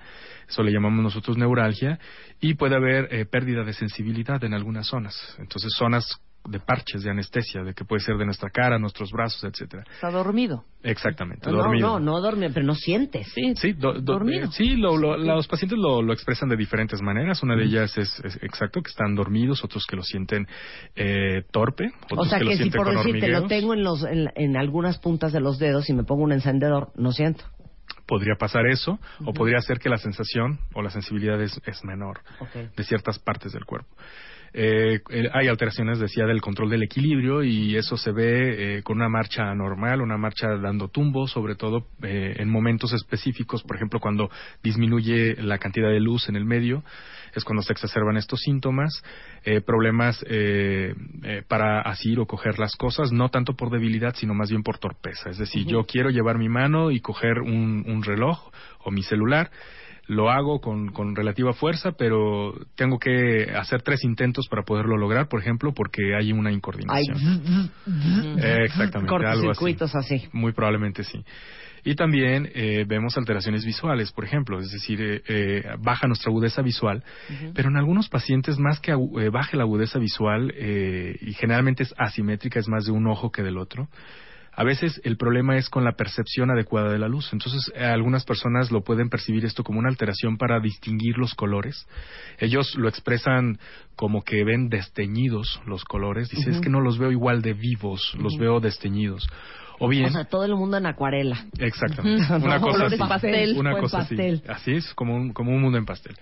Eso 0.49 0.63
le 0.63 0.71
llamamos 0.71 1.03
nosotros 1.03 1.37
neuralgia. 1.37 1.99
Y 2.41 2.55
puede 2.55 2.75
haber 2.75 3.29
pérdida 3.29 3.63
de 3.63 3.73
sensibilidad 3.73 4.43
en 4.43 4.55
algunas 4.55 4.87
zonas. 4.87 5.15
Entonces, 5.37 5.71
zonas 5.77 6.19
de 6.45 6.59
parches, 6.59 7.03
de 7.03 7.09
anestesia, 7.09 7.63
de 7.63 7.73
que 7.73 7.85
puede 7.85 8.01
ser 8.01 8.17
de 8.17 8.25
nuestra 8.25 8.49
cara, 8.49 8.77
nuestros 8.77 9.11
brazos, 9.11 9.43
etcétera. 9.43 9.83
Está 9.93 10.11
dormido. 10.11 10.65
Exactamente, 10.83 11.49
no, 11.49 11.57
dormido. 11.57 11.87
No, 11.87 11.99
no, 11.99 12.21
dormido, 12.21 12.51
pero 12.53 12.65
no 12.65 12.75
sientes. 12.75 13.27
Sí, 13.33 13.53
sí 13.55 13.73
dormido. 13.73 14.51
sí, 14.51 14.75
los 14.75 15.47
pacientes 15.47 15.79
lo, 15.79 16.11
expresan 16.11 16.49
de 16.49 16.57
diferentes 16.57 17.01
maneras. 17.01 17.41
Una 17.43 17.55
de 17.55 17.63
ellas 17.63 17.97
es, 17.97 18.21
exacto, 18.41 18.81
que 18.81 18.89
están 18.89 19.15
dormidos, 19.15 19.63
otros 19.63 19.85
que 19.87 19.95
lo 19.95 20.03
sienten 20.03 20.45
eh, 20.95 21.43
torpe. 21.51 21.91
o 22.11 22.25
sea, 22.25 22.39
que, 22.39 22.57
si 22.57 22.69
por 22.69 22.89
decirte 22.89 23.29
lo 23.29 23.47
tengo 23.47 23.73
en, 23.73 23.83
los, 23.83 24.05
en, 24.05 24.57
algunas 24.57 24.99
puntas 24.99 25.31
de 25.31 25.39
los 25.39 25.59
dedos 25.59 25.89
y 25.89 25.93
me 25.93 26.03
pongo 26.03 26.23
un 26.23 26.33
encendedor, 26.33 26.91
no 26.95 27.11
siento 27.11 27.45
podría 28.05 28.35
pasar 28.35 28.67
eso, 28.67 28.99
o 29.25 29.33
podría 29.33 29.59
ser 29.61 29.79
que 29.79 29.89
la 29.89 29.97
sensación 29.97 30.59
o 30.73 30.81
la 30.81 30.89
sensibilidad 30.89 31.41
es, 31.41 31.59
menor 31.83 32.21
de 32.75 32.83
ciertas 32.83 33.17
partes 33.17 33.53
del 33.53 33.65
cuerpo. 33.65 33.95
Eh, 34.53 34.99
eh, 35.09 35.29
hay 35.33 35.47
alteraciones, 35.47 35.99
decía, 35.99 36.25
del 36.25 36.39
control 36.41 36.69
del 36.69 36.83
equilibrio 36.83 37.43
y 37.43 37.75
eso 37.75 37.97
se 37.97 38.11
ve 38.11 38.77
eh, 38.77 38.83
con 38.83 38.97
una 38.97 39.09
marcha 39.09 39.53
normal, 39.55 40.01
una 40.01 40.17
marcha 40.17 40.47
dando 40.57 40.89
tumbo, 40.89 41.27
sobre 41.27 41.55
todo 41.55 41.87
eh, 42.03 42.35
en 42.37 42.49
momentos 42.49 42.93
específicos, 42.93 43.63
por 43.63 43.75
ejemplo, 43.75 43.99
cuando 43.99 44.29
disminuye 44.61 45.35
la 45.41 45.57
cantidad 45.57 45.89
de 45.89 45.99
luz 45.99 46.29
en 46.29 46.35
el 46.35 46.45
medio, 46.45 46.83
es 47.35 47.43
cuando 47.43 47.63
se 47.63 47.73
exacerban 47.73 48.15
estos 48.15 48.41
síntomas, 48.41 49.03
eh, 49.43 49.59
problemas 49.61 50.23
eh, 50.29 50.93
para 51.47 51.81
asir 51.81 52.19
o 52.19 52.27
coger 52.27 52.59
las 52.59 52.75
cosas, 52.75 53.11
no 53.11 53.29
tanto 53.29 53.55
por 53.55 53.71
debilidad, 53.71 54.13
sino 54.15 54.35
más 54.35 54.51
bien 54.51 54.61
por 54.61 54.77
torpeza. 54.77 55.31
Es 55.31 55.39
decir, 55.39 55.65
yo 55.65 55.83
quiero 55.85 56.11
llevar 56.11 56.37
mi 56.37 56.47
mano 56.47 56.91
y 56.91 56.99
coger 56.99 57.39
un, 57.39 57.85
un 57.87 58.03
reloj 58.03 58.51
o 58.83 58.91
mi 58.91 59.01
celular, 59.01 59.49
lo 60.07 60.29
hago 60.29 60.59
con, 60.59 60.91
con, 60.91 61.15
relativa 61.15 61.53
fuerza, 61.53 61.93
pero 61.93 62.53
tengo 62.75 62.99
que 62.99 63.51
hacer 63.55 63.81
tres 63.81 64.03
intentos 64.03 64.47
para 64.49 64.63
poderlo 64.63 64.97
lograr, 64.97 65.27
por 65.27 65.39
ejemplo, 65.39 65.73
porque 65.73 66.15
hay 66.15 66.31
una 66.33 66.51
incoordinación. 66.51 67.71
eh, 68.41 68.65
exactamente, 68.65 69.25
algo 69.25 69.51
así. 69.51 69.75
así. 69.95 70.27
Muy 70.33 70.51
probablemente 70.51 71.03
sí. 71.03 71.23
Y 71.85 71.95
también 71.95 72.49
eh, 72.53 72.85
vemos 72.87 73.17
alteraciones 73.17 73.65
visuales, 73.65 74.11
por 74.13 74.23
ejemplo, 74.23 74.59
es 74.59 74.71
decir, 74.71 75.01
eh, 75.01 75.21
eh, 75.27 75.63
baja 75.79 76.07
nuestra 76.07 76.29
agudeza 76.29 76.61
visual, 76.61 77.03
uh 77.29 77.33
-huh. 77.33 77.51
pero 77.53 77.69
en 77.69 77.75
algunos 77.75 78.07
pacientes 78.07 78.57
más 78.57 78.79
que 78.79 78.91
eh, 78.91 79.29
baje 79.29 79.57
la 79.57 79.63
agudeza 79.63 79.99
visual, 79.99 80.53
eh, 80.55 81.17
y 81.19 81.33
generalmente 81.33 81.83
es 81.83 81.93
asimétrica, 81.97 82.59
es 82.59 82.69
más 82.69 82.85
de 82.85 82.91
un 82.91 83.05
ojo 83.07 83.31
que 83.31 83.43
del 83.43 83.57
otro, 83.57 83.89
a 84.55 84.63
veces 84.63 85.01
el 85.03 85.17
problema 85.17 85.57
es 85.57 85.69
con 85.69 85.83
la 85.83 85.93
percepción 85.93 86.51
adecuada 86.51 86.91
de 86.91 86.99
la 86.99 87.07
luz. 87.07 87.31
Entonces, 87.33 87.71
algunas 87.75 88.23
personas 88.23 88.71
lo 88.71 88.81
pueden 88.81 89.09
percibir 89.09 89.45
esto 89.45 89.63
como 89.63 89.79
una 89.79 89.89
alteración 89.89 90.37
para 90.37 90.59
distinguir 90.59 91.17
los 91.17 91.33
colores. 91.33 91.87
Ellos 92.37 92.75
lo 92.75 92.87
expresan 92.87 93.57
como 93.95 94.23
que 94.23 94.43
ven 94.43 94.69
desteñidos 94.69 95.61
los 95.65 95.83
colores. 95.85 96.29
Dice, 96.29 96.49
uh 96.49 96.53
-huh. 96.53 96.55
es 96.57 96.61
que 96.61 96.69
no 96.69 96.81
los 96.81 96.99
veo 96.99 97.11
igual 97.11 97.41
de 97.41 97.53
vivos, 97.53 98.13
los 98.17 98.33
uh 98.33 98.37
-huh. 98.37 98.39
veo 98.39 98.59
desteñidos. 98.59 99.27
O 99.79 99.87
bien. 99.87 100.05
O 100.05 100.11
sea, 100.11 100.25
todo 100.25 100.45
el 100.45 100.55
mundo 100.55 100.77
en 100.77 100.85
acuarela. 100.85 101.45
Exactamente. 101.57 102.31
Una 102.35 102.59
cosa 102.59 102.85
así. 102.85 102.97
Pastel, 102.97 103.57
una 103.57 103.79
cosa 103.79 103.97
pastel. 103.99 104.35
así. 104.35 104.47
Así 104.47 104.71
es, 104.73 104.93
como 104.93 105.15
un, 105.15 105.33
como 105.33 105.51
un 105.51 105.61
mundo 105.61 105.77
en 105.77 105.85
pastel. 105.85 106.15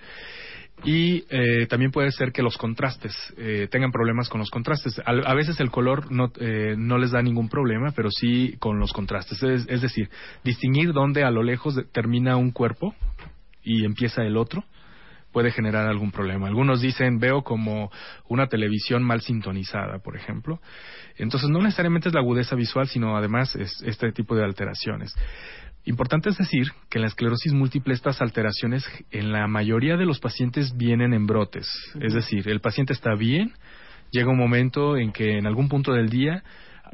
Y 0.83 1.25
eh, 1.29 1.67
también 1.67 1.91
puede 1.91 2.11
ser 2.11 2.31
que 2.31 2.41
los 2.41 2.57
contrastes 2.57 3.15
eh, 3.37 3.67
tengan 3.69 3.91
problemas 3.91 4.29
con 4.29 4.39
los 4.39 4.49
contrastes. 4.49 4.97
A, 4.99 5.11
a 5.11 5.35
veces 5.35 5.59
el 5.59 5.69
color 5.69 6.11
no, 6.11 6.31
eh, 6.39 6.75
no, 6.75 6.97
les 6.97 7.11
da 7.11 7.21
ningún 7.21 7.49
problema, 7.49 7.91
pero 7.91 8.09
sí 8.09 8.55
con 8.59 8.79
los 8.79 8.91
contrastes. 8.91 9.43
Es, 9.43 9.81
decir, 9.81 10.09
distinguir 10.43 10.91
dónde 10.91 11.23
a 11.23 11.29
lo 11.29 11.43
lejos 11.43 11.79
termina 11.91 12.35
un 12.37 12.51
cuerpo 12.51 12.95
y 13.63 13.85
empieza 13.85 14.23
el 14.23 14.37
otro 14.37 14.63
puede 15.31 15.51
generar 15.51 15.87
algún 15.87 16.11
problema. 16.11 16.47
Algunos 16.47 16.81
dicen, 16.81 17.17
veo 17.17 17.41
como 17.41 17.89
una 18.27 18.47
televisión 18.47 19.01
mal 19.01 19.21
sintonizada, 19.21 19.99
por 19.99 20.17
ejemplo. 20.17 20.59
Entonces, 21.15 21.49
no 21.49 21.59
necesariamente 21.59 22.09
es 22.09 22.13
la 22.13 22.19
agudeza 22.19 22.53
visual, 22.53 22.87
sino 22.89 23.15
además 23.15 23.55
es 23.55 23.81
este 23.85 24.11
tipo 24.11 24.35
de 24.35 24.43
alteraciones. 24.43 25.15
Importante 25.85 26.29
es 26.29 26.37
decir 26.37 26.67
que 26.89 26.99
en 26.99 27.03
la 27.03 27.07
esclerosis 27.07 27.53
múltiple 27.53 27.93
estas 27.93 28.21
alteraciones 28.21 28.85
en 29.09 29.31
la 29.31 29.47
mayoría 29.47 29.97
de 29.97 30.05
los 30.05 30.19
pacientes 30.19 30.77
vienen 30.77 31.13
en 31.13 31.25
brotes. 31.25 31.67
Uh 31.95 31.99
-huh. 31.99 32.05
Es 32.05 32.13
decir, 32.13 32.47
el 32.49 32.61
paciente 32.61 32.93
está 32.93 33.15
bien, 33.15 33.53
llega 34.11 34.29
un 34.29 34.37
momento 34.37 34.95
en 34.97 35.11
que 35.11 35.37
en 35.37 35.47
algún 35.47 35.69
punto 35.69 35.91
del 35.93 36.09
día 36.09 36.43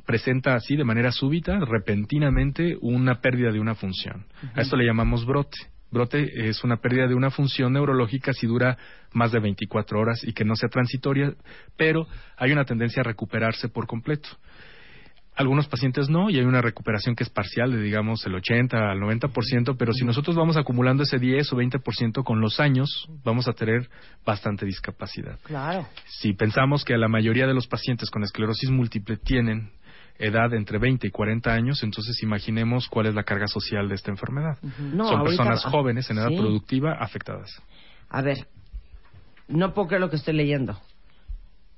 presenta 0.06 0.56
así 0.56 0.76
de 0.76 0.84
manera 0.86 1.12
súbita, 1.12 1.60
repentinamente, 1.60 2.78
una 2.82 3.20
pérdida 3.20 3.52
de 3.52 3.60
una 3.60 3.76
función. 3.76 4.26
Uh 4.42 4.46
-huh. 4.46 4.60
A 4.60 4.62
esto 4.62 4.78
le 4.78 4.86
llamamos 4.86 5.26
brote. 5.26 5.58
Brote 5.90 6.50
es 6.50 6.64
una 6.64 6.78
pérdida 6.78 7.08
de 7.08 7.16
una 7.16 7.30
función 7.30 7.74
neurológica 7.74 8.34
si 8.34 8.46
dura 8.46 8.78
más 9.14 9.32
de 9.32 9.40
24 9.40 10.00
horas 10.00 10.22
y 10.24 10.34
que 10.34 10.44
no 10.44 10.56
sea 10.56 10.70
transitoria, 10.70 11.34
pero 11.78 12.08
hay 12.38 12.52
una 12.52 12.66
tendencia 12.66 13.02
a 13.02 13.04
recuperarse 13.06 13.70
por 13.70 13.88
completo. 13.88 14.30
Algunos 15.38 15.68
pacientes 15.68 16.10
no, 16.10 16.32
y 16.32 16.40
hay 16.40 16.46
una 16.46 16.62
recuperación 16.62 17.16
que 17.16 17.24
es 17.24 17.30
parcial, 17.30 17.72
de 17.72 17.80
digamos 17.80 18.26
el 18.26 18.34
80 18.34 18.90
al 18.90 19.00
90%, 19.00 19.76
pero 19.78 19.94
si 19.94 20.04
nosotros 20.04 20.36
vamos 20.36 20.58
acumulando 20.58 21.04
ese 21.04 21.20
10 21.20 21.54
o 21.54 21.58
20% 21.58 22.24
con 22.24 22.42
los 22.42 22.60
años, 22.60 23.08
vamos 23.24 23.48
a 23.48 23.54
tener 23.54 23.88
bastante 24.26 24.66
discapacidad. 24.66 25.38
Claro. 25.44 25.88
Si 26.08 26.34
pensamos 26.34 26.84
que 26.84 26.98
la 26.98 27.08
mayoría 27.08 27.46
de 27.46 27.54
los 27.54 27.68
pacientes 27.68 28.10
con 28.10 28.24
esclerosis 28.24 28.72
múltiple 28.72 29.18
tienen 29.18 29.70
edad 30.18 30.52
entre 30.56 30.80
20 30.80 31.06
y 31.06 31.12
40 31.12 31.54
años, 31.54 31.84
entonces 31.84 32.22
imaginemos 32.24 32.88
cuál 32.88 33.06
es 33.06 33.14
la 33.14 33.22
carga 33.24 33.48
social 33.48 33.88
de 33.90 33.94
esta 33.94 34.10
enfermedad. 34.10 34.58
Uh 34.64 34.68
-huh. 34.68 34.94
no, 34.94 35.06
Son 35.06 35.20
ahorita, 35.20 35.44
personas 35.44 35.66
jóvenes 35.66 36.10
en 36.10 36.18
edad 36.18 36.30
¿sí? 36.30 36.38
productiva 36.38 36.94
afectadas. 37.00 37.62
A 38.10 38.24
ver, 38.24 38.48
no 39.48 39.74
puedo 39.76 39.88
creer 39.90 40.02
lo 40.02 40.10
que 40.10 40.16
estoy 40.16 40.34
leyendo. 40.34 40.80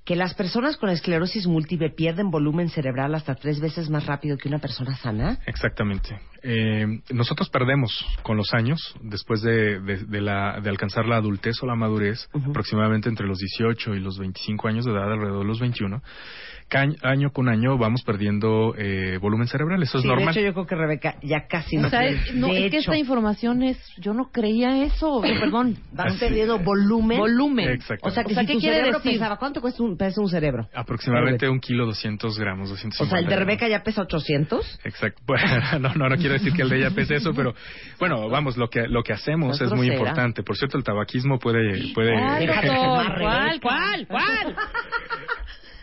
Que 0.10 0.16
las 0.16 0.34
personas 0.34 0.75
con 0.75 0.89
esclerosis 0.89 1.46
múltiple 1.46 1.92
pierden 1.92 2.32
volumen 2.32 2.70
cerebral 2.70 3.13
hasta 3.13 3.36
tres 3.36 3.60
veces 3.60 3.92
más 3.92 4.08
rápido 4.08 4.39
que 4.39 4.48
una 4.48 4.58
persona 4.58 4.96
sana. 4.96 5.38
Exactamente. 5.46 6.20
Eh, 6.43 7.01
nosotros 7.12 7.50
perdemos 7.50 8.05
con 8.24 8.38
los 8.38 8.53
años, 8.53 8.96
después 9.01 9.41
de, 9.41 9.79
de, 9.79 9.98
de, 10.05 10.22
la, 10.22 10.60
de 10.62 10.69
alcanzar 10.69 11.05
la 11.05 11.17
adultez 11.17 11.62
o 11.62 11.65
la 11.65 11.75
madurez, 11.75 12.27
uh 12.34 12.39
-huh. 12.39 12.50
aproximadamente 12.50 13.10
entre 13.10 13.27
los 13.27 13.39
18 13.39 13.96
y 13.96 14.00
los 14.00 14.17
25 14.17 14.67
años 14.67 14.86
de 14.86 14.91
edad, 14.91 15.12
alrededor 15.12 15.39
de 15.41 15.48
los 15.48 15.60
21, 15.60 16.01
año 17.01 17.31
con 17.31 17.50
año 17.50 17.77
vamos 17.77 18.03
perdiendo 18.03 18.75
eh, 18.77 19.17
volumen 19.19 19.48
cerebral. 19.48 19.81
Eso 19.81 19.98
es 20.00 20.05
normal. 20.05 20.34
De 20.34 20.41
hecho, 20.41 20.48
yo 20.48 20.53
creo 20.53 20.67
que 20.67 20.75
Rebeca 20.75 21.15
ya 21.24 21.48
casi 21.48 21.77
no. 21.77 21.88
O 21.88 21.89
sea, 21.89 22.01
no, 22.36 22.48
es 22.48 22.58
hecho. 22.58 22.69
que 22.72 22.77
esta 22.77 22.98
información 22.98 23.63
es. 23.63 23.77
Yo 23.98 24.13
no 24.13 24.29
creía 24.31 24.84
eso. 24.84 25.22
Perdón. 25.22 25.77
Van 25.93 26.17
perdiendo 26.19 26.60
volumen. 26.60 27.17
Volumen. 27.17 27.69
Exacto. 27.69 28.08
O 28.08 28.12
sea, 28.12 28.24
que 28.24 28.34
o 28.34 28.36
sea, 28.36 28.43
si 28.43 28.48
¿qué 28.48 28.53
tu 28.53 28.60
quiere 28.60 28.77
cerebro 28.77 29.00
decir? 29.00 29.13
pesaba, 29.13 29.38
¿cuánto 29.38 29.62
cuesta 29.62 29.84
un, 29.84 29.98
pesa 29.98 30.22
un 30.22 30.29
cerebro? 30.29 30.67
Aproximadamente 30.74 31.50
un 31.50 31.60
kilo 31.60 31.86
200 31.86 32.38
gramos, 32.38 32.69
250 32.69 33.03
O 33.03 33.08
sea, 33.10 33.19
el 33.19 33.25
de 33.25 33.29
gramos. 33.29 33.48
Rebeca 33.48 33.67
ya 33.67 33.84
pesa 33.84 34.01
800. 34.03 34.79
Exacto. 34.84 35.22
Bueno, 35.29 35.79
no, 35.79 35.93
no, 35.93 36.10
no 36.10 36.15
quiero 36.17 36.28
decir 36.33 36.53
que 36.53 36.62
el 36.63 36.69
de 36.69 36.77
ella 36.77 36.91
pese 36.91 37.15
eso, 37.15 37.33
pero 37.33 37.53
bueno, 38.00 38.29
vamos, 38.29 38.57
lo 38.57 38.69
que 38.69 38.88
lo 38.88 39.03
que 39.03 39.13
hacemos 39.13 39.59
es 39.62 39.71
muy 39.71 39.88
importante. 39.93 40.43
Por 40.43 40.57
cierto, 40.57 40.77
el 40.77 40.83
tabaquismo 40.83 41.39
puede 41.39 41.93
puede 41.93 42.12
¿Cuál? 43.19 43.59
¿Cuál? 43.62 44.07
¿Cuál? 44.07 44.55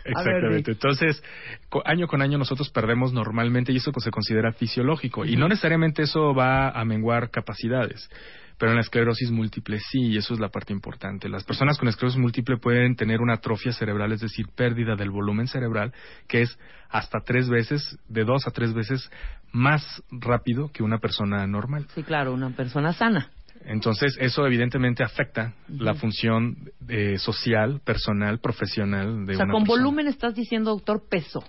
Exactamente. 0.05 0.71
Entonces, 0.71 1.21
co- 1.69 1.83
año 1.85 2.07
con 2.07 2.21
año 2.21 2.37
nosotros 2.37 2.69
perdemos 2.69 3.11
normalmente 3.11 3.71
y 3.73 3.77
eso 3.77 3.91
se 3.97 4.09
considera 4.11 4.53
fisiológico. 4.53 5.25
Y 5.25 5.35
no 5.35 5.47
necesariamente 5.49 6.03
eso 6.03 6.33
va 6.33 6.69
a 6.69 6.85
menguar 6.85 7.29
capacidades. 7.29 8.09
Pero 8.57 8.71
en 8.71 8.77
la 8.77 8.81
esclerosis 8.81 9.29
múltiple 9.31 9.79
sí, 9.79 9.99
y 9.99 10.17
eso 10.17 10.33
es 10.33 10.39
la 10.39 10.49
parte 10.49 10.73
importante. 10.73 11.29
Las 11.29 11.43
personas 11.43 11.77
con 11.77 11.87
esclerosis 11.87 12.19
múltiple 12.19 12.57
pueden 12.57 12.95
tener 12.95 13.21
una 13.21 13.35
atrofia 13.35 13.71
cerebral, 13.71 14.11
es 14.11 14.21
decir, 14.21 14.47
pérdida 14.55 14.95
del 14.95 15.11
volumen 15.11 15.47
cerebral, 15.47 15.93
que 16.27 16.41
es 16.41 16.57
hasta 16.89 17.19
tres 17.19 17.49
veces, 17.49 17.97
de 18.07 18.23
dos 18.23 18.47
a 18.47 18.51
tres 18.51 18.73
veces 18.73 19.09
más 19.51 20.03
rápido 20.09 20.71
que 20.71 20.83
una 20.83 20.97
persona 20.97 21.45
normal. 21.45 21.85
Sí, 21.93 22.03
claro, 22.03 22.33
una 22.33 22.49
persona 22.49 22.93
sana. 22.93 23.31
Entonces, 23.65 24.17
eso 24.19 24.45
evidentemente 24.45 25.03
afecta 25.03 25.53
la 25.67 25.93
función 25.93 26.71
eh, 26.87 27.17
social, 27.17 27.81
personal, 27.83 28.39
profesional 28.39 29.25
de 29.25 29.33
o 29.33 29.35
sea, 29.35 29.45
una 29.45 29.53
con 29.53 29.63
persona. 29.63 29.83
volumen 29.83 30.07
estás 30.07 30.35
diciendo, 30.35 30.71
doctor, 30.71 31.03
peso. 31.09 31.43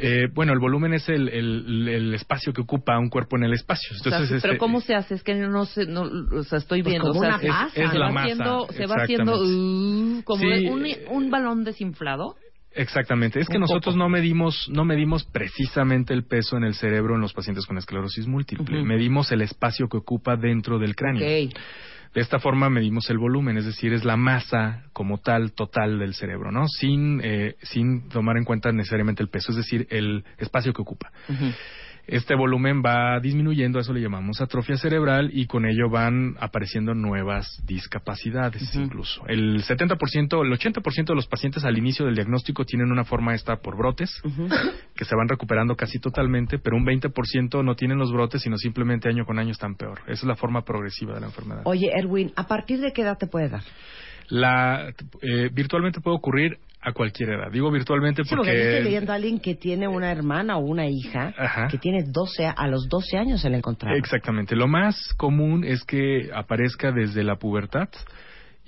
Eh, 0.00 0.28
bueno, 0.32 0.52
el 0.52 0.60
volumen 0.60 0.94
es 0.94 1.08
el, 1.08 1.28
el, 1.28 1.88
el 1.88 2.14
espacio 2.14 2.52
que 2.52 2.60
ocupa 2.60 2.98
un 2.98 3.08
cuerpo 3.08 3.36
en 3.36 3.44
el 3.44 3.52
espacio. 3.52 3.96
O 3.96 3.98
sea, 3.98 4.12
Entonces, 4.12 4.40
pero 4.42 4.54
este, 4.54 4.58
¿cómo 4.58 4.80
se 4.80 4.94
hace? 4.94 5.14
Es 5.14 5.22
que 5.22 5.34
no 5.34 5.64
sé, 5.66 5.86
no, 5.86 6.02
o 6.02 6.44
sea, 6.44 6.58
estoy 6.58 6.82
Pues 6.82 6.92
viendo. 6.92 7.08
como 7.08 7.20
o 7.20 7.22
sea, 7.22 7.30
una 7.34 7.38
se- 7.40 7.48
masa. 7.48 7.70
se 7.74 7.82
Es 7.84 7.94
la 7.94 8.00
va 8.06 8.10
masa, 8.12 8.22
haciendo, 8.24 8.66
se 8.70 8.86
va 8.86 8.94
haciendo 9.02 9.32
uh, 9.42 10.22
como 10.24 10.42
Sí. 10.42 10.66
un, 10.66 10.86
un 11.10 11.30
balón 11.30 11.64
desinflado. 11.64 12.36
Exactamente. 12.74 13.40
Es 13.40 13.48
que 13.48 13.58
nosotros 13.58 13.94
poco. 13.94 14.04
no 14.04 14.08
medimos, 14.08 14.68
no 14.72 14.84
medimos 14.84 15.24
precisamente 15.24 16.14
el 16.14 16.24
peso 16.26 16.56
en 16.56 16.64
el 16.64 16.74
cerebro 16.74 17.16
en 17.16 17.20
los 17.20 17.32
pacientes 17.32 17.66
con 17.66 17.76
esclerosis 17.78 18.26
múltiple. 18.28 18.84
Medimos 18.84 19.32
el 19.32 19.40
espacio 19.42 19.88
que 19.88 19.96
ocupa 19.96 20.36
dentro 20.36 20.78
del 20.78 20.94
cráneo. 20.94 21.22
Ok. 21.26 21.54
De 22.14 22.20
esta 22.20 22.38
forma 22.38 22.70
medimos 22.70 23.08
el 23.10 23.18
volumen, 23.18 23.56
es 23.58 23.66
decir, 23.66 23.92
es 23.92 24.04
la 24.04 24.16
masa 24.16 24.84
como 24.92 25.18
tal 25.18 25.52
total 25.52 25.98
del 25.98 26.14
cerebro, 26.14 26.50
¿no? 26.50 26.66
Sin, 26.68 27.20
eh, 27.22 27.56
sin 27.62 28.08
tomar 28.08 28.36
en 28.36 28.44
cuenta 28.44 28.72
necesariamente 28.72 29.22
el 29.22 29.28
peso, 29.28 29.52
es 29.52 29.56
decir, 29.56 29.86
el 29.90 30.24
espacio 30.38 30.72
que 30.72 30.82
ocupa. 30.82 31.12
Este 32.08 32.34
volumen 32.34 32.82
va 32.82 33.20
disminuyendo, 33.20 33.78
a 33.78 33.82
eso 33.82 33.92
le 33.92 34.00
llamamos 34.00 34.40
atrofia 34.40 34.78
cerebral, 34.78 35.30
y 35.30 35.46
con 35.46 35.66
ello 35.66 35.90
van 35.90 36.36
apareciendo 36.40 36.94
nuevas 36.94 37.62
discapacidades 37.66 38.74
incluso. 38.74 39.26
El 39.26 39.62
70%, 39.62 40.42
el 40.42 40.52
80% 40.52 41.04
de 41.04 41.14
los 41.14 41.26
pacientes 41.26 41.66
al 41.66 41.76
inicio 41.76 42.06
del 42.06 42.14
diagnóstico 42.14 42.64
tienen 42.64 42.90
una 42.90 43.04
forma 43.04 43.34
esta 43.34 43.56
por 43.56 43.76
brotes, 43.76 44.10
que 44.96 45.04
se 45.04 45.14
van 45.14 45.28
recuperando 45.28 45.76
casi 45.76 45.98
totalmente, 45.98 46.58
pero 46.58 46.78
un 46.78 46.86
20% 46.86 47.62
no 47.62 47.74
tienen 47.74 47.98
los 47.98 48.10
brotes, 48.10 48.40
sino 48.40 48.56
simplemente 48.56 49.10
año 49.10 49.26
con 49.26 49.38
año 49.38 49.52
están 49.52 49.74
peor. 49.74 50.00
Esa 50.06 50.12
es 50.12 50.24
la 50.24 50.34
forma 50.34 50.62
progresiva 50.62 51.12
de 51.12 51.20
la 51.20 51.26
enfermedad. 51.26 51.62
Oye, 51.64 51.90
Erwin, 51.94 52.32
¿a 52.36 52.46
partir 52.46 52.80
de 52.80 52.92
qué 52.94 53.02
edad 53.02 53.18
te 53.18 53.26
puede 53.26 53.50
dar? 53.50 53.62
La, 54.30 54.88
eh, 55.20 55.50
virtualmente 55.52 56.00
puede 56.00 56.16
ocurrir 56.16 56.58
a 56.88 56.92
cualquier 56.92 57.30
edad. 57.30 57.50
Digo 57.52 57.70
virtualmente 57.70 58.24
Sí, 58.24 58.34
porque 58.34 58.50
estoy 58.50 58.66
porque... 58.70 58.84
leyendo 58.84 59.12
a 59.12 59.14
alguien 59.16 59.38
que 59.40 59.54
tiene 59.54 59.88
una 59.88 60.10
hermana 60.10 60.56
o 60.56 60.60
una 60.60 60.86
hija 60.88 61.32
Ajá. 61.36 61.68
que 61.68 61.78
tiene 61.78 62.04
12, 62.06 62.46
a 62.46 62.66
los 62.68 62.88
12 62.88 63.16
años 63.18 63.40
se 63.40 63.50
la 63.50 63.56
encontraron. 63.58 63.98
Exactamente. 63.98 64.56
Lo 64.56 64.66
más 64.68 65.12
común 65.16 65.64
es 65.64 65.84
que 65.84 66.30
aparezca 66.34 66.92
desde 66.92 67.22
la 67.24 67.36
pubertad 67.36 67.88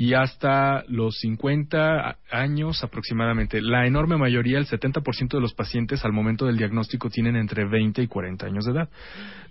y 0.00 0.14
hasta 0.14 0.82
los 0.88 1.18
50 1.18 2.16
años 2.30 2.82
aproximadamente. 2.82 3.60
La 3.60 3.86
enorme 3.86 4.16
mayoría, 4.16 4.56
el 4.56 4.66
70% 4.66 5.28
de 5.28 5.40
los 5.42 5.52
pacientes 5.52 6.02
al 6.06 6.12
momento 6.14 6.46
del 6.46 6.56
diagnóstico 6.56 7.10
tienen 7.10 7.36
entre 7.36 7.68
20 7.68 8.00
y 8.00 8.06
40 8.06 8.46
años 8.46 8.64
de 8.64 8.72
edad. 8.72 8.88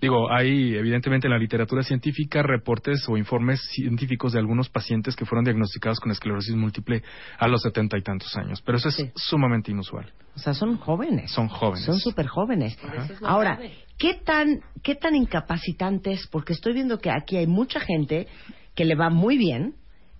Digo, 0.01 0.33
hay 0.33 0.73
evidentemente 0.75 1.27
en 1.27 1.33
la 1.33 1.37
literatura 1.37 1.83
científica 1.83 2.41
reportes 2.41 3.07
o 3.07 3.15
informes 3.15 3.61
científicos 3.75 4.33
de 4.33 4.39
algunos 4.39 4.69
pacientes 4.69 5.15
que 5.15 5.23
fueron 5.23 5.45
diagnosticados 5.45 5.99
con 5.99 6.11
esclerosis 6.11 6.55
múltiple 6.55 7.03
a 7.37 7.47
los 7.47 7.61
70 7.61 7.99
y 7.99 8.01
tantos 8.01 8.35
años, 8.35 8.59
pero 8.63 8.79
eso 8.79 8.89
es 8.89 9.11
sumamente 9.17 9.69
inusual. 9.69 10.11
O 10.35 10.39
sea, 10.39 10.55
son 10.55 10.77
jóvenes. 10.77 11.29
Son 11.29 11.47
jóvenes. 11.47 11.85
Son 11.85 11.99
súper 11.99 12.25
jóvenes. 12.25 12.75
Ahora, 13.21 13.59
¿qué 13.99 14.15
tan, 14.15 14.61
¿qué 14.81 14.95
tan 14.95 15.13
incapacitantes? 15.13 16.27
Porque 16.31 16.53
estoy 16.53 16.73
viendo 16.73 16.97
que 16.97 17.11
aquí 17.11 17.37
hay 17.37 17.45
mucha 17.45 17.79
gente 17.79 18.25
que 18.73 18.85
le 18.85 18.95
va 18.95 19.11
muy 19.11 19.37
bien 19.37 19.75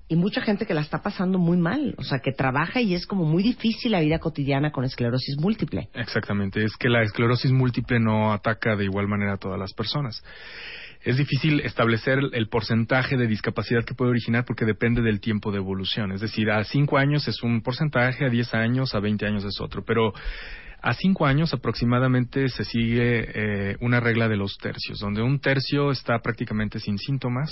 y 0.09 0.15
mucha 0.15 0.41
gente 0.41 0.65
que 0.65 0.73
la 0.73 0.81
está 0.81 1.01
pasando 1.01 1.37
muy 1.37 1.55
mal. 1.55 1.95
O 1.97 2.03
sea, 2.03 2.19
que 2.19 2.33
trabaja 2.33 2.81
y 2.81 2.95
es 2.95 3.05
como 3.05 3.23
muy 3.23 3.43
difícil 3.43 3.91
la 3.93 4.01
vida 4.01 4.19
cotidiana 4.19 4.71
con 4.71 4.83
esclerosis 4.83 5.37
múltiple. 5.37 5.89
Exactamente. 5.93 6.63
Es 6.63 6.75
que 6.75 6.89
la 6.89 7.03
esclerosis 7.03 7.51
múltiple 7.51 7.99
no 7.99 8.33
ataca 8.33 8.75
de 8.75 8.85
igual 8.85 9.07
manera 9.07 9.33
a 9.33 9.37
todas 9.37 9.59
las 9.59 9.73
personas 9.73 10.21
es 11.01 11.17
difícil 11.17 11.61
establecer 11.61 12.19
el 12.33 12.49
porcentaje 12.49 13.15
de 13.15 13.27
discapacidad 13.27 13.85
que 13.85 13.93
puede 13.93 14.11
originar 14.11 14.43
porque 14.45 14.65
depende 14.65 15.01
del 15.01 15.21
tiempo 15.21 15.51
de 15.51 15.57
evolución. 15.57 16.11
Es 16.11 16.21
decir, 16.21 16.51
a 16.51 16.63
5 16.63 16.97
años 16.97 17.27
es 17.27 17.41
un 17.41 17.61
porcentaje, 17.61 18.25
a 18.25 18.29
10 18.29 18.53
años, 18.53 18.93
a 18.93 18.99
20 18.99 19.25
años 19.25 19.45
es 19.45 19.61
otro. 19.61 19.83
Pero 19.85 20.13
a 20.81 20.93
5 20.93 21.25
años 21.25 21.53
aproximadamente 21.53 22.49
se 22.49 22.65
sigue 22.65 23.27
eh, 23.71 23.77
una 23.79 24.01
regla 24.01 24.27
de 24.27 24.35
los 24.35 24.57
tercios, 24.57 24.99
donde 24.99 25.21
un 25.21 25.39
tercio 25.39 25.91
está 25.91 26.19
prácticamente 26.19 26.79
sin 26.79 26.97
síntomas, 26.97 27.49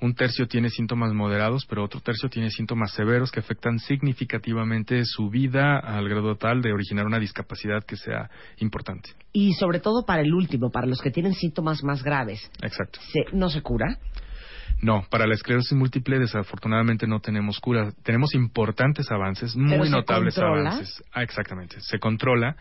un 0.00 0.14
tercio 0.14 0.46
tiene 0.46 0.70
síntomas 0.70 1.12
moderados, 1.12 1.66
pero 1.66 1.84
otro 1.84 2.00
tercio 2.00 2.28
tiene 2.28 2.50
síntomas 2.50 2.92
severos 2.92 3.30
que 3.30 3.40
afectan 3.40 3.78
significativamente 3.78 5.04
su 5.04 5.30
vida 5.30 5.78
al 5.78 6.08
grado 6.08 6.36
tal 6.36 6.62
de 6.62 6.72
originar 6.72 7.06
una 7.06 7.18
discapacidad 7.18 7.84
que 7.84 7.96
sea 7.96 8.30
importante. 8.58 9.10
Y 9.32 9.54
sobre 9.54 9.80
todo 9.80 10.04
para 10.04 10.22
el 10.22 10.32
último, 10.32 10.70
para 10.70 10.86
los 10.86 11.00
que 11.00 11.10
tienen 11.10 11.34
síntomas 11.34 11.82
más 11.82 12.02
graves. 12.02 12.50
Exacto. 12.62 13.00
¿No 13.32 13.48
se 13.48 13.62
cura? 13.62 13.98
No, 14.80 15.04
para 15.08 15.26
la 15.26 15.34
esclerosis 15.34 15.72
múltiple 15.72 16.18
desafortunadamente 16.18 17.06
no 17.06 17.20
tenemos 17.20 17.58
cura. 17.60 17.92
Tenemos 18.02 18.34
importantes 18.34 19.10
avances, 19.10 19.56
muy 19.56 19.88
notables 19.88 20.36
avances. 20.38 21.02
Ah, 21.12 21.22
exactamente. 21.22 21.80
Se 21.80 21.98
controla 21.98 22.56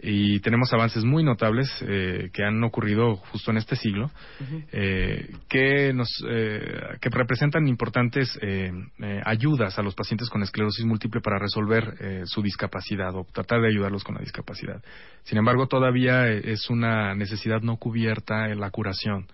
y 0.00 0.40
tenemos 0.40 0.72
avances 0.72 1.04
muy 1.04 1.22
notables 1.22 1.68
eh, 1.86 2.30
que 2.32 2.44
han 2.44 2.62
ocurrido 2.64 3.16
justo 3.16 3.50
en 3.50 3.56
este 3.56 3.76
siglo 3.76 4.10
eh, 4.72 5.30
que 5.48 5.92
nos 5.92 6.08
eh, 6.28 6.96
que 7.00 7.08
representan 7.10 7.66
importantes 7.66 8.38
ayudas 9.24 9.78
a 9.78 9.82
los 9.82 9.94
pacientes 9.94 10.28
con 10.28 10.42
esclerosis 10.42 10.84
múltiple 10.84 11.20
para 11.20 11.38
resolver 11.38 12.24
su 12.24 12.42
discapacidad 12.42 13.14
o 13.14 13.24
tratar 13.24 13.60
de 13.60 13.68
ayudarlos 13.68 14.04
con 14.04 14.14
la 14.14 14.20
discapacidad. 14.20 14.82
Sin 15.22 15.38
embargo, 15.38 15.66
todavía 15.66 16.26
es 16.28 16.68
una 16.70 17.14
necesidad 17.14 17.60
no 17.60 17.76
cubierta 17.76 18.50
en 18.50 18.60
la 18.60 18.70
curación 18.70 19.26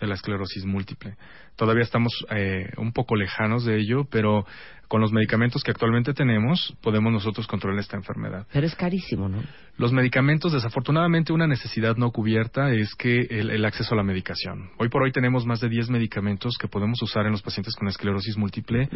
de 0.00 0.06
la 0.06 0.14
esclerosis 0.14 0.64
múltiple. 0.64 1.16
Todavía 1.56 1.82
estamos 1.82 2.12
eh, 2.30 2.70
un 2.76 2.92
poco 2.92 3.16
lejanos 3.16 3.64
de 3.64 3.78
ello, 3.78 4.04
pero 4.10 4.44
con 4.88 5.00
los 5.00 5.12
medicamentos 5.12 5.62
que 5.62 5.70
actualmente 5.70 6.14
tenemos 6.14 6.76
podemos 6.80 7.12
nosotros 7.12 7.46
controlar 7.46 7.80
esta 7.80 7.96
enfermedad. 7.96 8.46
Pero 8.52 8.66
es 8.66 8.74
carísimo, 8.74 9.28
¿no? 9.28 9.42
Los 9.78 9.92
medicamentos, 9.92 10.52
desafortunadamente, 10.52 11.32
una 11.32 11.46
necesidad 11.46 11.96
no 11.96 12.10
cubierta 12.10 12.70
es 12.70 12.94
que 12.94 13.26
el, 13.30 13.64
acceso 13.64 13.94
a 13.94 13.96
la 13.96 14.02
medicación. 14.02 14.70
Hoy 14.78 14.88
por 14.88 15.02
hoy 15.02 15.12
tenemos 15.12 15.44
más 15.44 15.60
de 15.60 15.68
10 15.68 15.90
medicamentos 15.90 16.56
que 16.58 16.68
podemos 16.68 17.02
usar 17.02 17.26
en 17.26 17.32
los 17.32 17.42
pacientes 17.42 17.74
con 17.74 17.88
esclerosis 17.88 18.36
múltiple. 18.36 18.88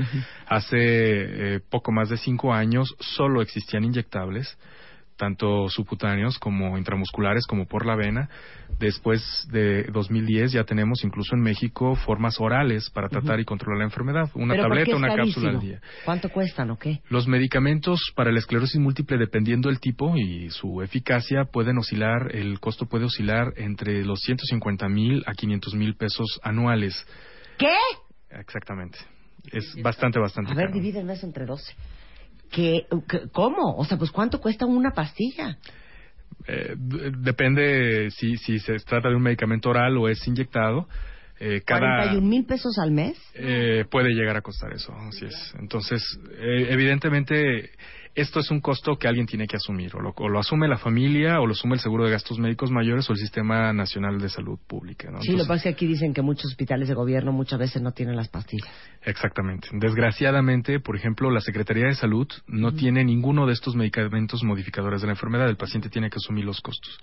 Hace 0.46 0.76
eh, 0.78 1.60
poco 1.68 1.92
más 1.92 2.08
de 2.08 2.16
5 2.16 2.52
años 2.54 2.94
solo 2.98 3.42
existían 3.42 3.84
inyectables 3.84 4.56
tanto 5.20 5.68
subcutáneos 5.68 6.38
como 6.38 6.78
intramusculares 6.78 7.46
como 7.46 7.66
por 7.66 7.84
la 7.84 7.94
vena. 7.94 8.30
Después 8.78 9.46
de 9.52 9.84
2010 9.92 10.52
ya 10.52 10.64
tenemos 10.64 11.04
incluso 11.04 11.36
en 11.36 11.42
México 11.42 11.94
formas 11.94 12.40
orales 12.40 12.88
para 12.88 13.10
tratar 13.10 13.38
y 13.38 13.44
controlar 13.44 13.80
la 13.80 13.84
enfermedad, 13.84 14.30
una 14.34 14.56
tableta, 14.56 14.96
una 14.96 15.14
cápsula 15.14 15.50
al 15.50 15.60
día. 15.60 15.80
¿Cuánto 16.06 16.30
cuestan 16.30 16.70
o 16.70 16.78
qué? 16.78 17.02
Los 17.10 17.28
medicamentos 17.28 18.12
para 18.16 18.32
la 18.32 18.38
esclerosis 18.38 18.80
múltiple 18.80 19.18
dependiendo 19.18 19.68
del 19.68 19.78
tipo 19.78 20.16
y 20.16 20.48
su 20.48 20.80
eficacia 20.80 21.44
pueden 21.44 21.76
oscilar, 21.76 22.34
el 22.34 22.58
costo 22.58 22.86
puede 22.86 23.04
oscilar 23.04 23.52
entre 23.56 24.02
los 24.04 24.20
150 24.20 24.88
mil 24.88 25.22
a 25.26 25.34
500 25.34 25.74
mil 25.74 25.96
pesos 25.96 26.40
anuales. 26.42 27.06
¿Qué? 27.58 27.76
Exactamente. 28.30 28.98
Es 29.52 29.76
bastante, 29.82 30.18
bastante. 30.18 30.52
A 30.52 30.54
ver, 30.54 30.72
dividen 30.72 31.10
eso 31.10 31.26
entre 31.26 31.44
12 31.44 31.74
que, 32.50 32.86
¿cómo? 33.32 33.76
O 33.76 33.84
sea, 33.84 33.96
pues 33.98 34.10
¿cuánto 34.10 34.40
cuesta 34.40 34.66
una 34.66 34.90
pastilla? 34.92 35.58
Eh, 36.46 36.74
depende 36.76 38.10
si, 38.10 38.36
si 38.36 38.58
se 38.58 38.76
trata 38.78 39.08
de 39.08 39.16
un 39.16 39.22
medicamento 39.22 39.70
oral 39.70 39.96
o 39.96 40.08
es 40.08 40.26
inyectado. 40.26 40.88
Eh, 41.38 41.62
cada, 41.64 42.12
¿41 42.12 42.20
mil 42.20 42.44
pesos 42.44 42.78
al 42.78 42.90
mes? 42.90 43.16
Eh, 43.34 43.86
puede 43.90 44.10
llegar 44.10 44.36
a 44.36 44.42
costar 44.42 44.72
eso, 44.74 44.92
así 45.08 45.24
es. 45.24 45.54
Entonces, 45.58 46.02
eh, 46.32 46.66
evidentemente, 46.68 47.70
esto 48.20 48.40
es 48.40 48.50
un 48.50 48.60
costo 48.60 48.96
que 48.96 49.08
alguien 49.08 49.26
tiene 49.26 49.46
que 49.46 49.56
asumir, 49.56 49.92
o 49.96 50.28
lo, 50.28 50.38
asume 50.38 50.68
la 50.68 50.78
familia, 50.78 51.40
o 51.40 51.46
lo 51.46 51.52
asume 51.52 51.74
el 51.74 51.80
seguro 51.80 52.04
de 52.04 52.10
gastos 52.10 52.38
médicos 52.38 52.70
mayores, 52.70 53.08
o 53.08 53.12
el 53.12 53.18
Sistema 53.18 53.72
Nacional 53.72 54.20
de 54.20 54.28
Salud 54.28 54.58
Pública. 54.66 55.10
Sí, 55.20 55.32
lo 55.32 55.44
que 55.44 55.48
pasa 55.48 55.54
es 55.54 55.62
que 55.62 55.68
aquí 55.70 55.86
dicen 55.86 56.12
que 56.12 56.22
muchos 56.22 56.46
hospitales 56.46 56.88
de 56.88 56.94
gobierno 56.94 57.32
muchas 57.32 57.58
veces 57.58 57.82
no 57.82 57.92
tienen 57.92 58.16
las 58.16 58.28
pastillas. 58.28 58.68
Exactamente. 59.02 59.68
Desgraciadamente, 59.72 60.80
por 60.80 60.96
ejemplo, 60.96 61.30
la 61.30 61.40
Secretaría 61.40 61.86
de 61.86 61.94
Salud 61.94 62.28
no 62.46 62.72
tiene 62.74 63.04
ninguno 63.04 63.46
de 63.46 63.52
estos 63.52 63.74
medicamentos 63.74 64.42
modificadores 64.44 65.00
de 65.00 65.06
la 65.06 65.14
enfermedad. 65.14 65.48
El 65.48 65.56
paciente 65.56 65.88
tiene 65.88 66.10
que 66.10 66.16
asumir 66.16 66.44
los 66.44 66.60
costos. 66.60 66.98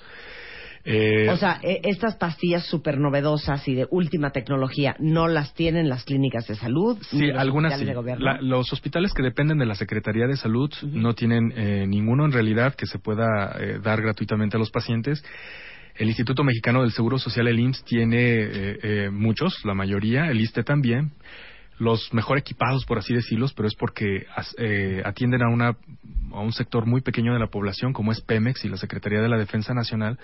Eh, 0.89 1.27
o 1.29 1.35
sea, 1.35 1.59
e, 1.61 1.81
estas 1.83 2.15
pastillas 2.15 2.65
súper 2.65 2.97
novedosas 2.97 3.67
y 3.67 3.75
de 3.75 3.87
última 3.91 4.29
tecnología 4.29 4.95
no 4.99 5.27
las 5.27 5.53
tienen 5.53 5.89
las 5.89 6.05
clínicas 6.05 6.47
de 6.47 6.55
salud. 6.55 6.97
Sí, 7.09 7.29
algunas 7.29 7.77
sí. 7.77 7.85
los 8.39 8.71
hospitales 8.71 9.13
que 9.13 9.21
dependen 9.21 9.57
de 9.57 9.65
la 9.65 9.75
Secretaría 9.75 10.27
de 10.27 10.37
Salud 10.37 10.71
no 10.83 11.13
tienen 11.13 11.51
eh, 11.57 11.85
ninguno 11.85 12.23
en 12.23 12.31
realidad 12.31 12.73
que 12.75 12.85
se 12.85 12.99
pueda 12.99 13.53
eh, 13.59 13.79
dar 13.83 14.01
gratuitamente 14.01 14.55
a 14.55 14.59
los 14.59 14.71
pacientes. 14.71 15.25
El 15.93 16.07
Instituto 16.07 16.45
Mexicano 16.45 16.83
del 16.83 16.93
Seguro 16.93 17.17
Social, 17.17 17.49
el 17.49 17.59
IMSS, 17.59 17.83
tiene 17.83 19.09
muchos, 19.11 19.65
la 19.65 19.73
mayoría, 19.73 20.29
el 20.29 20.39
ISTE 20.39 20.63
también 20.63 21.11
los 21.79 22.13
mejor 22.13 22.37
equipados, 22.37 22.85
por 22.85 22.97
así 22.97 23.13
decirlos, 23.13 23.53
pero 23.53 23.67
es 23.67 23.75
porque 23.75 24.25
eh, 24.57 25.01
atienden 25.05 25.43
a, 25.43 25.49
una, 25.49 25.77
a 26.31 26.39
un 26.39 26.51
sector 26.51 26.85
muy 26.85 27.01
pequeño 27.01 27.33
de 27.33 27.39
la 27.39 27.47
población, 27.47 27.93
como 27.93 28.11
es 28.11 28.21
Pemex 28.21 28.65
y 28.65 28.69
la 28.69 28.77
Secretaría 28.77 29.21
de 29.21 29.29
la 29.29 29.37
Defensa 29.37 29.73
Nacional, 29.73 30.17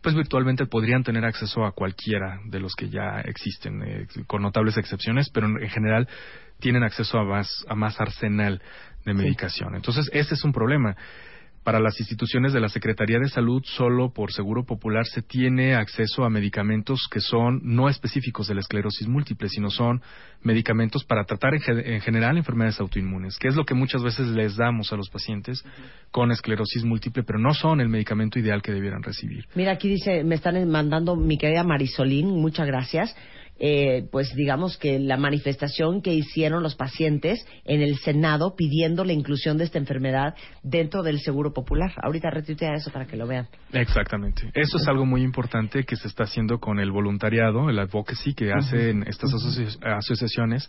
pues 0.00 0.14
virtualmente 0.14 0.66
podrían 0.66 1.04
tener 1.04 1.24
acceso 1.24 1.64
a 1.64 1.72
cualquiera 1.72 2.40
de 2.46 2.60
los 2.60 2.74
que 2.74 2.88
ya 2.88 3.20
existen, 3.24 3.82
eh, 3.82 4.06
con 4.26 4.42
notables 4.42 4.76
excepciones, 4.78 5.28
pero 5.30 5.46
en, 5.46 5.68
general 5.68 6.08
tienen 6.58 6.82
acceso 6.82 7.18
a 7.18 7.24
más, 7.24 7.64
a 7.68 7.74
más 7.74 8.00
arsenal 8.00 8.62
de 9.04 9.12
medicación. 9.12 9.74
Entonces, 9.74 10.08
ese 10.12 10.34
es 10.34 10.44
un 10.44 10.52
problema 10.52 10.96
para 11.64 11.80
las 11.80 11.98
instituciones 11.98 12.52
de 12.52 12.60
la 12.60 12.68
Secretaría 12.68 13.18
de 13.18 13.28
Salud, 13.28 13.62
solo 13.64 14.12
por 14.12 14.32
Seguro 14.32 14.64
Popular 14.64 15.06
se 15.06 15.22
tiene 15.22 15.74
acceso 15.74 16.24
a 16.24 16.30
medicamentos 16.30 17.08
que 17.10 17.20
son 17.20 17.60
no 17.62 17.88
específicos 17.88 18.46
de 18.46 18.54
la 18.54 18.60
esclerosis 18.60 19.08
múltiple, 19.08 19.48
sino 19.48 19.70
son 19.70 20.02
medicamentos 20.42 21.04
para 21.04 21.24
tratar 21.24 21.54
en, 21.54 22.00
general 22.02 22.36
enfermedades 22.36 22.78
autoinmunes, 22.80 23.38
que 23.38 23.48
es 23.48 23.56
lo 23.56 23.64
que 23.64 23.74
muchas 23.74 24.02
veces 24.02 24.28
les 24.28 24.56
damos 24.56 24.92
a 24.92 24.96
los 24.96 25.08
pacientes 25.08 25.64
con 26.10 26.30
esclerosis 26.30 26.84
múltiple, 26.84 27.22
pero 27.22 27.38
no 27.38 27.54
son 27.54 27.80
el 27.80 27.88
medicamento 27.88 28.38
ideal 28.38 28.60
que 28.60 28.72
debieran 28.72 29.02
recibir. 29.02 29.46
Mira, 29.54 29.72
aquí 29.72 29.88
dice, 29.88 30.22
me 30.22 30.34
están 30.34 30.68
mandando 30.68 31.16
mi 31.16 31.38
querida 31.38 31.64
Marisolín, 31.64 32.28
muchas 32.28 32.66
gracias 32.66 33.16
eh, 33.58 34.08
pues 34.10 34.34
digamos 34.34 34.76
que 34.76 34.98
la 34.98 35.16
manifestación 35.16 36.02
que 36.02 36.12
hicieron 36.12 36.62
los 36.62 36.74
pacientes 36.74 37.46
en 37.64 37.82
el 37.82 37.96
Senado 37.98 38.54
pidiendo 38.56 39.04
la 39.04 39.12
inclusión 39.12 39.58
de 39.58 39.64
esta 39.64 39.78
enfermedad 39.78 40.34
dentro 40.62 41.02
del 41.02 41.20
Seguro 41.20 41.52
Popular. 41.52 41.92
Ahorita 42.02 42.30
retuitea 42.30 42.74
eso 42.74 42.90
para 42.90 43.06
que 43.06 43.16
lo 43.16 43.26
vean. 43.26 43.48
Exactamente. 43.72 44.50
Eso 44.54 44.78
es 44.78 44.88
algo 44.88 45.06
muy 45.06 45.22
importante 45.22 45.84
que 45.84 45.96
se 45.96 46.08
está 46.08 46.24
haciendo 46.24 46.58
con 46.58 46.80
el 46.80 46.90
voluntariado, 46.90 47.70
el 47.70 47.78
advocacy 47.78 48.34
que 48.34 48.52
hacen 48.52 49.04
estas 49.06 49.32
asociaciones 49.82 50.68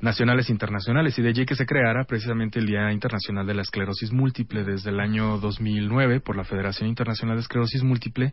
nacionales 0.00 0.48
e 0.48 0.52
internacionales 0.52 1.18
y 1.18 1.22
de 1.22 1.28
allí 1.28 1.46
que 1.46 1.54
se 1.54 1.66
creara 1.66 2.04
precisamente 2.04 2.58
el 2.58 2.66
Día 2.66 2.92
Internacional 2.92 3.46
de 3.46 3.54
la 3.54 3.62
Esclerosis 3.62 4.12
Múltiple 4.12 4.64
desde 4.64 4.90
el 4.90 5.00
año 5.00 5.38
2009 5.38 6.20
por 6.20 6.36
la 6.36 6.44
Federación 6.44 6.88
Internacional 6.88 7.36
de 7.36 7.42
Esclerosis 7.42 7.82
Múltiple 7.82 8.32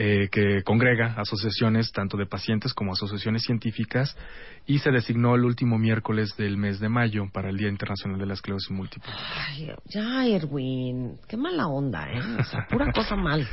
eh, 0.00 0.28
que 0.30 0.62
congrega 0.62 1.14
asociaciones 1.16 1.90
tanto 1.90 2.16
de 2.16 2.24
pacientes 2.24 2.72
como 2.72 2.92
asociaciones 2.92 3.42
científicas 3.42 4.16
y 4.64 4.78
se 4.78 4.92
designó 4.92 5.34
el 5.34 5.44
último 5.44 5.76
miércoles 5.76 6.36
del 6.36 6.56
mes 6.56 6.78
de 6.78 6.88
mayo 6.88 7.24
para 7.32 7.50
el 7.50 7.56
Día 7.56 7.68
Internacional 7.68 8.16
de 8.16 8.26
la 8.26 8.34
Esclerosis 8.34 8.70
Múltiple. 8.70 9.12
Ay, 9.12 9.72
ya, 9.86 10.24
Erwin, 10.24 11.18
qué 11.26 11.36
mala 11.36 11.66
onda, 11.66 12.06
¿eh? 12.12 12.20
O 12.38 12.44
sea, 12.44 12.64
pura 12.70 12.92
cosa 12.92 13.16
mal. 13.16 13.44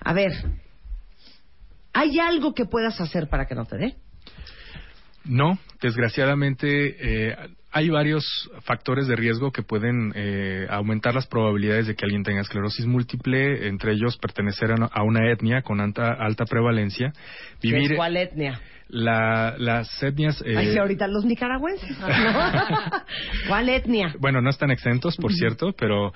A 0.00 0.14
ver, 0.14 0.32
¿hay 1.92 2.18
algo 2.18 2.54
que 2.54 2.64
puedas 2.64 2.98
hacer 2.98 3.28
para 3.28 3.44
que 3.44 3.54
no 3.54 3.66
te 3.66 3.76
dé? 3.76 3.96
No, 5.26 5.58
desgraciadamente 5.82 7.28
eh, 7.28 7.36
hay 7.78 7.90
varios 7.90 8.50
factores 8.62 9.06
de 9.06 9.14
riesgo 9.14 9.52
que 9.52 9.62
pueden 9.62 10.12
eh, 10.16 10.66
aumentar 10.68 11.14
las 11.14 11.28
probabilidades 11.28 11.86
de 11.86 11.94
que 11.94 12.04
alguien 12.04 12.24
tenga 12.24 12.40
esclerosis 12.40 12.86
múltiple, 12.86 13.68
entre 13.68 13.92
ellos 13.92 14.16
pertenecer 14.16 14.70
a 14.90 15.02
una 15.04 15.30
etnia 15.30 15.62
con 15.62 15.80
alta, 15.80 16.12
alta 16.12 16.44
prevalencia, 16.44 17.12
vivir 17.62 17.94
¿Cuál 17.94 18.16
etnia? 18.16 18.60
La, 18.88 19.54
las 19.58 20.02
etnias. 20.02 20.42
eh, 20.46 20.56
Ay, 20.56 20.72
sí, 20.72 20.78
ahorita 20.78 21.06
los 21.08 21.24
nicaragüenses. 21.24 21.96
¿Cuál 23.48 23.68
etnia? 23.68 24.14
Bueno, 24.18 24.40
no 24.40 24.50
están 24.50 24.70
exentos, 24.70 25.16
por 25.16 25.32
cierto, 25.32 25.72
pero 25.78 26.12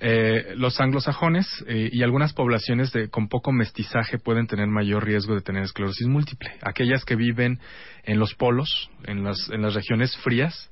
eh, 0.00 0.54
los 0.56 0.80
anglosajones 0.80 1.46
eh, 1.68 1.88
y 1.92 2.02
algunas 2.02 2.32
poblaciones 2.32 2.92
de, 2.92 3.08
con 3.08 3.28
poco 3.28 3.52
mestizaje 3.52 4.18
pueden 4.18 4.46
tener 4.46 4.66
mayor 4.68 5.04
riesgo 5.04 5.34
de 5.34 5.40
tener 5.42 5.62
esclerosis 5.64 6.06
múltiple. 6.06 6.50
Aquellas 6.62 7.04
que 7.04 7.16
viven 7.16 7.58
en 8.04 8.18
los 8.18 8.34
polos, 8.34 8.90
en 9.04 9.24
las, 9.24 9.48
en 9.50 9.62
las 9.62 9.74
regiones 9.74 10.16
frías, 10.18 10.70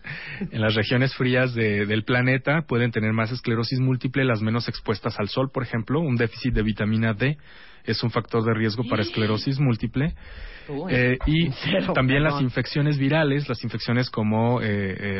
en 0.50 0.60
las 0.60 0.74
regiones 0.74 1.14
frías 1.14 1.54
de- 1.54 1.86
del 1.86 2.04
planeta 2.04 2.62
pueden 2.66 2.90
tener 2.90 3.12
más 3.12 3.30
esclerosis 3.30 3.78
múltiple, 3.80 4.24
las 4.24 4.40
menos 4.42 4.68
expuestas 4.68 5.18
al 5.18 5.28
sol, 5.28 5.50
por 5.52 5.62
ejemplo, 5.62 6.00
un 6.00 6.16
déficit 6.16 6.54
de 6.54 6.62
vitamina 6.62 7.14
D 7.14 7.38
es 7.84 8.02
un 8.02 8.10
factor 8.10 8.44
de 8.44 8.54
riesgo 8.54 8.84
para 8.88 9.02
esclerosis 9.02 9.58
múltiple. 9.58 10.14
Uy. 10.68 10.92
Eh, 10.94 11.18
y 11.26 11.50
Cero, 11.64 11.92
también 11.92 12.22
las 12.22 12.40
infecciones 12.40 12.98
virales, 12.98 13.48
las 13.48 13.62
infecciones 13.64 14.10
como 14.10 14.60
eh, 14.60 14.66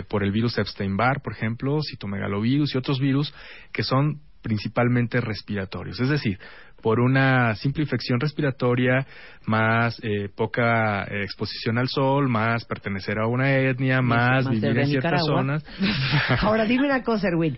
eh, 0.01 0.05
por 0.09 0.23
el 0.23 0.31
virus 0.33 0.59
Epstein-Barr, 0.59 1.21
por 1.23 1.33
ejemplo, 1.33 1.79
citomegalovirus 1.83 2.75
y 2.75 2.79
otros 2.79 3.01
virus 3.01 3.35
que 3.73 3.83
son 3.83 4.21
principalmente 4.43 5.21
respiratorios. 5.21 6.01
Es 6.01 6.09
decir, 6.09 6.39
por 6.83 7.01
una 7.01 7.55
simple 7.55 7.85
infección 7.85 8.21
respiratoria, 8.21 9.07
más 9.47 9.99
eh, 10.03 10.29
poca 10.35 11.05
eh, 11.05 11.23
exposición 11.23 11.79
al 11.79 11.89
sol, 11.89 12.29
más 12.29 12.65
pertenecer 12.65 13.19
a 13.19 13.29
una 13.29 13.57
etnia, 13.57 14.03
más, 14.03 14.45
más 14.45 14.51
vivir 14.51 14.77
en 14.77 14.87
ciertas 14.89 15.13
Nicaragua. 15.13 15.37
zonas. 15.39 15.65
Ahora 16.43 16.65
dime 16.67 16.87
una 16.87 17.03
cosa, 17.03 17.29
Erwin. 17.29 17.57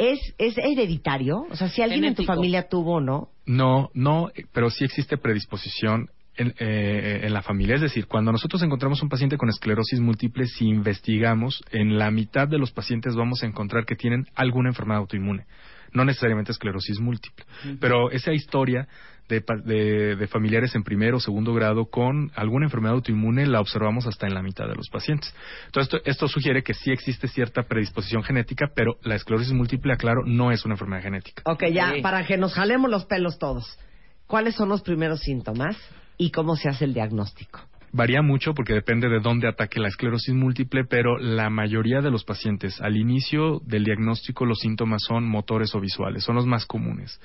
¿Es, 0.00 0.34
¿Es 0.38 0.56
hereditario? 0.56 1.46
O 1.50 1.56
sea, 1.56 1.68
si 1.68 1.82
alguien 1.82 2.04
en 2.04 2.14
tu 2.14 2.24
familia 2.24 2.68
tuvo 2.68 2.94
o 2.94 3.00
no. 3.00 3.28
No, 3.44 3.90
no, 3.92 4.30
pero 4.50 4.70
sí 4.70 4.84
existe 4.84 5.18
predisposición 5.18 6.08
en, 6.36 6.54
eh, 6.58 7.20
en 7.24 7.34
la 7.34 7.42
familia. 7.42 7.74
Es 7.74 7.82
decir, 7.82 8.06
cuando 8.06 8.32
nosotros 8.32 8.62
encontramos 8.62 9.02
un 9.02 9.10
paciente 9.10 9.36
con 9.36 9.50
esclerosis 9.50 10.00
múltiple, 10.00 10.46
si 10.46 10.66
investigamos, 10.66 11.62
en 11.70 11.98
la 11.98 12.10
mitad 12.10 12.48
de 12.48 12.56
los 12.56 12.72
pacientes 12.72 13.14
vamos 13.14 13.42
a 13.42 13.46
encontrar 13.46 13.84
que 13.84 13.94
tienen 13.94 14.26
alguna 14.34 14.70
enfermedad 14.70 15.00
autoinmune. 15.00 15.44
No 15.92 16.04
necesariamente 16.04 16.52
esclerosis 16.52 16.98
múltiple. 17.00 17.44
Pero 17.80 18.10
esa 18.10 18.32
historia 18.32 18.88
de, 19.28 19.40
pa- 19.42 19.56
de- 19.64 20.16
de 20.16 20.26
familiares 20.26 20.74
en 20.74 20.82
primero 20.82 21.18
o 21.18 21.20
segundo 21.20 21.54
grado 21.54 21.86
con 21.86 22.32
alguna 22.34 22.66
enfermedad 22.66 22.94
autoinmune 22.94 23.46
la 23.46 23.60
observamos 23.60 24.06
hasta 24.06 24.26
en 24.26 24.34
la 24.34 24.42
mitad 24.42 24.66
de 24.66 24.74
los 24.74 24.88
pacientes. 24.88 25.32
Entonces, 25.66 25.94
esto, 25.94 26.10
esto 26.10 26.28
sugiere 26.28 26.62
que 26.64 26.74
sí 26.74 26.90
existe 26.90 27.28
cierta 27.28 27.62
predisposición 27.62 28.24
genética, 28.24 28.70
pero 28.74 28.96
la 29.02 29.14
esclerosis 29.14 29.52
múltiple, 29.52 29.92
aclaro, 29.92 30.22
no 30.26 30.50
es 30.50 30.64
una 30.64 30.74
enfermedad 30.74 31.02
genética. 31.02 31.42
Ok, 31.46 31.64
ya, 31.72 31.92
Sí. 31.94 32.00
para 32.02 32.26
que 32.26 32.36
nos 32.38 32.54
jalemos 32.54 32.90
los 32.90 33.04
pelos 33.06 33.38
todos. 33.38 33.78
¿Cuáles 34.26 34.54
son 34.56 34.68
los 34.68 34.82
primeros 34.82 35.20
síntomas 35.20 35.76
y 36.16 36.30
cómo 36.32 36.56
se 36.56 36.68
hace 36.68 36.84
el 36.84 36.94
diagnóstico? 36.94 37.60
Varía 37.92 38.22
mucho 38.22 38.54
porque 38.54 38.72
depende 38.72 39.08
de 39.08 39.18
dónde 39.18 39.48
ataque 39.48 39.80
la 39.80 39.88
esclerosis 39.88 40.34
múltiple, 40.34 40.84
pero 40.84 41.18
la 41.18 41.50
mayoría 41.50 42.00
de 42.00 42.10
los 42.10 42.24
pacientes 42.24 42.80
al 42.80 42.96
inicio 42.96 43.60
del 43.64 43.84
diagnóstico 43.84 44.46
los 44.46 44.60
síntomas 44.60 45.02
son 45.06 45.28
motores 45.28 45.74
o 45.74 45.80
visuales, 45.80 46.22
son 46.22 46.36
los 46.36 46.46
más 46.46 46.66
comunes. 46.66 47.20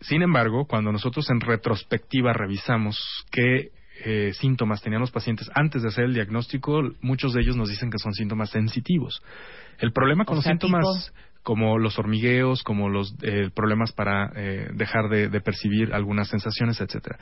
Sin 0.00 0.22
embargo, 0.22 0.66
cuando 0.66 0.92
nosotros 0.92 1.28
en 1.30 1.40
retrospectiva 1.40 2.32
revisamos 2.32 2.98
qué 3.30 3.70
eh, 4.04 4.32
síntomas 4.34 4.82
tenían 4.82 5.00
los 5.00 5.10
pacientes 5.10 5.50
antes 5.54 5.82
de 5.82 5.88
hacer 5.88 6.04
el 6.04 6.14
diagnóstico, 6.14 6.82
muchos 7.00 7.34
de 7.34 7.42
ellos 7.42 7.56
nos 7.56 7.68
dicen 7.68 7.90
que 7.90 7.98
son 7.98 8.14
síntomas 8.14 8.50
sensitivos. 8.50 9.22
El 9.78 9.92
problema 9.92 10.24
con 10.24 10.34
O 10.34 10.36
los 10.36 10.44
síntomas 10.44 11.12
como 11.46 11.78
los 11.78 11.96
hormigueos, 11.96 12.64
como 12.64 12.88
los 12.88 13.14
eh, 13.22 13.50
problemas 13.54 13.92
para 13.92 14.32
eh, 14.34 14.68
dejar 14.74 15.08
de, 15.08 15.28
de 15.28 15.40
percibir 15.40 15.94
algunas 15.94 16.26
sensaciones, 16.26 16.80
etcétera. 16.80 17.20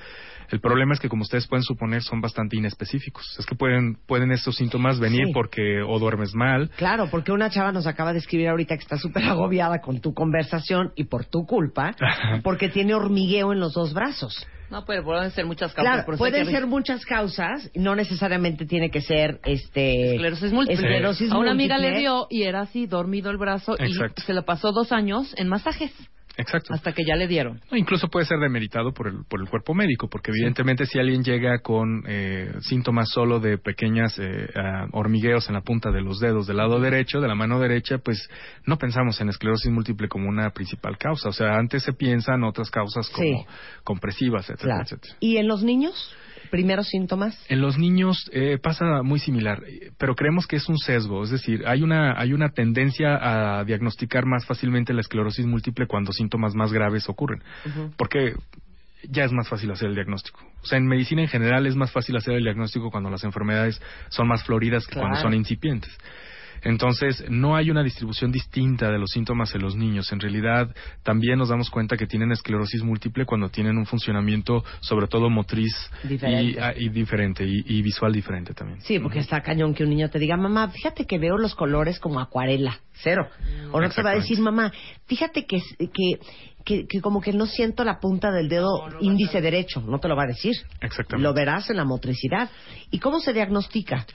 El 0.51 0.61
problema 0.61 0.95
es 0.95 1.01
que, 1.01 1.11
como 1.11 1.21
ustedes 1.25 1.47
pueden 1.47 1.63
suponer, 1.63 2.01
son 2.03 2.23
bastante 2.23 2.57
inespecíficos. 2.57 3.37
Es 3.39 3.45
que 3.45 3.55
pueden 3.55 3.97
pueden 4.07 4.33
estos 4.33 4.57
síntomas 4.57 4.99
venir 4.99 5.27
Sí. 5.27 5.33
porque 5.35 5.83
o 5.87 5.99
duermes 5.99 6.35
mal, 6.35 6.71
Claro, 6.79 7.09
porque 7.11 7.33
una 7.33 7.51
chava 7.51 7.71
nos 7.71 7.87
acaba 7.87 8.15
de 8.15 8.21
escribir 8.21 8.49
ahorita 8.49 8.75
que 8.79 8.83
está 8.83 8.97
súper 8.97 9.25
agobiada 9.25 9.83
con 9.83 10.01
tu 10.01 10.15
conversación 10.15 10.93
y 10.97 11.05
por 11.05 11.27
tu 11.27 11.45
culpa, 11.45 11.95
porque 12.43 12.71
tiene 12.71 12.95
hormigueo 12.95 13.53
en 13.53 13.61
los 13.61 13.75
dos 13.75 13.93
brazos. 13.93 14.47
No, 14.71 14.85
pero 14.85 15.05
pueden 15.05 15.31
ser 15.31 15.47
muchas 15.47 15.73
causas. 15.75 15.93
Claro, 15.93 16.07
por 16.07 16.19
pueden 16.19 16.47
ser 16.47 16.67
muchas 16.67 17.05
causas, 17.05 17.71
no 17.75 17.95
necesariamente 17.95 18.67
tiene 18.67 18.91
que 18.91 19.01
ser 19.01 19.41
este 19.45 20.15
Esclerosis 20.15 20.53
múltiple. 20.53 20.75
esclerosis 20.87 21.31
a 21.33 21.39
una 21.39 21.53
amiga 21.53 21.79
le 21.79 21.99
dio 21.99 22.27
y 22.31 22.43
era 22.43 22.63
así, 22.63 22.87
dormido 22.87 23.31
el 23.31 23.37
brazo 23.37 23.75
Exacto. 23.79 24.23
y 24.23 24.27
se 24.27 24.35
le 24.35 24.43
pasó 24.43 24.73
dos 24.73 24.93
años 24.93 25.35
en 25.37 25.49
masajes 25.49 25.93
exacto. 26.37 26.73
hasta 26.75 26.93
que 26.93 27.05
ya 27.05 27.17
le 27.17 27.27
dieron. 27.29 27.61
No, 27.71 27.77
incluso 27.77 28.09
puede 28.09 28.27
ser 28.27 28.39
demeritado 28.39 28.93
por 28.93 29.09
el, 29.09 29.25
por 29.29 29.41
el 29.41 29.49
cuerpo 29.49 29.75
médico, 29.75 30.09
porque 30.09 30.31
evidentemente 30.31 30.87
si 30.87 30.99
alguien 30.99 31.23
llega 31.23 31.59
con 31.61 32.03
eh, 32.07 32.53
síntomas 32.61 33.09
solo 33.11 33.41
de 33.41 33.59
pequeñas 33.59 34.19
eh, 34.19 34.49
ah, 34.57 34.87
hormigueos 34.93 35.49
en 35.49 35.55
la 35.55 35.61
punta 35.63 35.91
de 35.91 36.01
los 36.01 36.19
dedos 36.21 36.47
del 36.47 36.57
lado 36.59 36.81
derecho, 36.81 37.21
de 37.21 37.29
la 37.29 37.35
mano 37.35 37.61
derecha, 37.61 37.99
pues 37.99 38.29
no 38.67 38.77
pensamos 38.79 39.21
en 39.21 39.29
esclerosis 39.29 39.71
múltiple 39.71 40.09
como 40.09 40.29
una 40.29 40.51
principal 40.51 40.97
causa. 40.99 41.29
O 41.29 41.33
sea, 41.33 41.57
antes 41.57 41.83
se 41.83 41.93
piensan 41.93 42.45
otras 42.45 42.71
causas 42.71 43.09
como 43.11 43.25
Sí. 43.41 43.47
compresivas, 43.85 44.45
etcétera, 44.51 44.75
Claro. 44.75 44.83
etcétera. 44.85 45.15
¿Y 45.21 45.37
en 45.37 45.49
los 45.49 45.63
niños? 45.63 46.15
Primeros 46.51 46.89
síntomas. 46.89 47.39
En 47.49 47.61
los 47.61 47.79
niños 47.79 48.31
eh, 48.33 48.59
pasa 48.63 49.03
muy 49.03 49.19
similar, 49.19 49.63
pero 49.99 50.15
creemos 50.15 50.47
que 50.47 50.57
es 50.57 50.69
un 50.69 50.79
sesgo, 50.79 51.25
es 51.25 51.31
decir, 51.31 51.65
hay 51.67 51.83
una 51.83 52.19
hay 52.19 52.33
una 52.33 52.51
tendencia 52.51 53.59
a 53.61 53.65
diagnosticar 53.65 54.27
más 54.27 54.47
fácilmente 54.47 54.93
la 54.93 55.01
esclerosis 55.01 55.47
múltiple 55.47 55.87
cuando 55.87 56.13
síntomas 56.13 56.55
más 56.55 56.73
graves 56.73 57.09
ocurren, 57.09 57.43
porque 57.97 58.35
ya 59.09 59.25
es 59.25 59.33
más 59.33 59.49
fácil 59.49 59.71
hacer 59.71 59.89
el 59.89 59.95
diagnóstico. 59.95 60.41
O 60.63 60.67
sea, 60.67 60.79
en 60.79 60.87
medicina 60.87 61.23
en 61.23 61.29
general 61.29 61.67
es 61.67 61.77
más 61.77 61.93
fácil 61.93 62.17
hacer 62.17 62.35
el 62.35 62.43
diagnóstico 62.43 62.91
cuando 62.91 63.11
las 63.11 63.25
enfermedades 63.25 63.81
son 64.09 64.29
más 64.29 64.45
floridas 64.45 64.87
que 64.87 64.99
cuando 64.99 65.21
son 65.21 65.35
incipientes. 65.35 65.97
Entonces, 66.65 67.25
no 67.29 67.57
hay 67.57 67.71
una 67.71 67.83
distribución 67.83 68.33
distinta 68.33 68.91
de 68.91 68.99
los 68.99 69.11
síntomas 69.11 69.55
en 69.55 69.63
los 69.63 69.77
niños. 69.77 70.11
En 70.13 70.21
realidad, 70.21 70.75
también 71.03 71.39
nos 71.39 71.51
damos 71.51 71.71
cuenta 71.71 71.97
que 71.97 72.07
tienen 72.07 72.33
esclerosis 72.33 72.83
múltiple 72.83 73.27
cuando 73.27 73.51
tienen 73.51 73.77
un 73.77 73.87
funcionamiento, 73.87 74.65
sobre 74.81 75.07
todo 75.07 75.29
motriz 75.31 75.73
y, 76.05 76.09
Diferente. 76.09 76.61
ah, 76.61 76.73
y 76.77 76.89
diferente, 76.89 77.45
y, 77.45 77.63
y 77.67 77.83
visual 77.83 78.13
diferente 78.13 78.55
también. 78.55 78.81
Sí, 78.81 78.99
porque 78.99 79.19
está 79.19 79.43
cañón 79.43 79.75
que 79.75 79.85
un 79.85 79.91
niño 79.91 80.09
te 80.11 80.19
diga, 80.19 80.37
mamá, 80.37 80.69
fíjate 80.69 81.07
que 81.07 81.19
veo 81.19 81.37
los 81.37 81.55
colores 81.55 81.99
como 82.01 82.19
acuarela, 82.21 82.81
cero. 82.93 83.29
O 83.71 83.81
no 83.81 83.91
te 83.91 84.03
va 84.03 84.11
a 84.11 84.15
decir, 84.15 84.41
mamá, 84.41 84.73
fíjate 85.07 85.45
que, 85.47 85.61
que, 85.79 86.19
que, 86.65 86.87
que 86.87 87.01
como 87.01 87.21
que 87.21 87.33
no 87.33 87.47
siento 87.47 87.85
la 87.85 88.01
punta 88.01 88.31
del 88.31 88.49
dedo 88.49 88.87
índice 89.01 89.41
derecho, 89.41 89.83
no 89.83 89.99
te 89.99 90.09
lo 90.09 90.17
va 90.17 90.25
a 90.25 90.29
decir. 90.29 90.55
Exactamente. 90.81 91.23
Lo 91.23 91.35
verás 91.35 91.69
en 91.71 91.77
la 91.77 91.85
motricidad. 91.85 92.51
¿Y 92.91 92.99
cómo 92.99 93.21
se 93.21 93.33
diagnostica? 93.35 94.07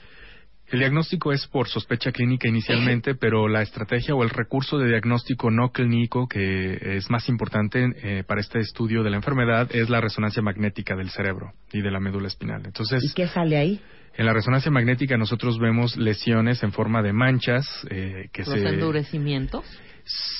El 0.70 0.78
diagnóstico 0.78 1.32
es 1.32 1.48
por 1.48 1.68
sospecha 1.68 2.12
clínica 2.12 2.46
inicialmente, 2.46 3.16
pero 3.16 3.48
la 3.48 3.60
estrategia 3.60 4.14
o 4.14 4.22
el 4.22 4.30
recurso 4.30 4.78
de 4.78 4.88
diagnóstico 4.88 5.50
no 5.50 5.72
clínico 5.72 6.28
que 6.28 6.96
es 6.96 7.10
más 7.10 7.28
importante 7.28 7.92
eh, 8.02 8.22
para 8.24 8.40
este 8.40 8.60
estudio 8.60 9.02
de 9.02 9.10
la 9.10 9.16
enfermedad 9.16 9.68
es 9.74 9.90
la 9.90 10.00
resonancia 10.00 10.42
magnética 10.42 10.94
del 10.94 11.10
cerebro 11.10 11.52
y 11.72 11.82
de 11.82 11.90
la 11.90 11.98
médula 11.98 12.28
espinal. 12.28 12.62
Entonces, 12.64 13.02
¿Y 13.02 13.12
qué 13.14 13.26
sale 13.26 13.56
ahí? 13.56 13.80
en 14.16 14.26
la 14.26 14.32
resonancia 14.32 14.70
magnética 14.70 15.16
nosotros 15.16 15.58
vemos 15.58 15.96
lesiones 15.96 16.62
en 16.62 16.72
forma 16.72 17.02
de 17.02 17.12
manchas 17.12 17.66
eh, 17.90 18.28
que 18.32 18.42
Los 18.42 18.54
se 18.54 18.68
endurecimientos. 18.68 19.64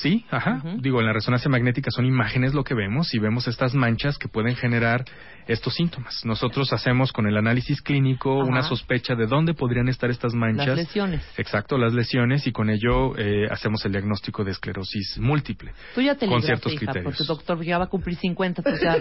Sí, 0.00 0.24
ajá. 0.30 0.62
Digo, 0.78 1.00
en 1.00 1.06
la 1.06 1.12
resonancia 1.12 1.50
magnética 1.50 1.90
son 1.90 2.06
imágenes 2.06 2.54
lo 2.54 2.64
que 2.64 2.74
vemos 2.74 3.12
y 3.14 3.18
vemos 3.18 3.46
estas 3.48 3.74
manchas 3.74 4.18
que 4.18 4.28
pueden 4.28 4.56
generar 4.56 5.04
estos 5.46 5.74
síntomas. 5.74 6.24
Nosotros 6.24 6.72
hacemos 6.72 7.12
con 7.12 7.26
el 7.26 7.36
análisis 7.36 7.82
clínico 7.82 8.34
una 8.34 8.62
sospecha 8.62 9.14
de 9.14 9.26
dónde 9.26 9.54
podrían 9.54 9.88
estar 9.88 10.10
estas 10.10 10.32
manchas. 10.34 10.66
Las 10.68 10.76
lesiones. 10.76 11.22
Exacto, 11.36 11.76
las 11.76 11.92
lesiones 11.92 12.46
y 12.46 12.52
con 12.52 12.70
ello 12.70 13.16
eh, 13.18 13.46
hacemos 13.50 13.84
el 13.84 13.92
diagnóstico 13.92 14.44
de 14.44 14.52
esclerosis 14.52 15.18
múltiple. 15.18 15.72
Tú 15.94 16.00
ya 16.02 16.14
te 16.14 16.26
Con 16.26 16.40
libraste, 16.40 16.46
ciertos 16.46 16.72
hija, 16.72 16.92
criterios. 16.92 17.04
porque 17.04 17.24
doctor 17.26 17.64
ya 17.64 17.78
va 17.78 17.84
a 17.84 17.88
cumplir 17.88 18.16
50, 18.16 18.62
pues 18.62 18.80
ya, 18.80 18.96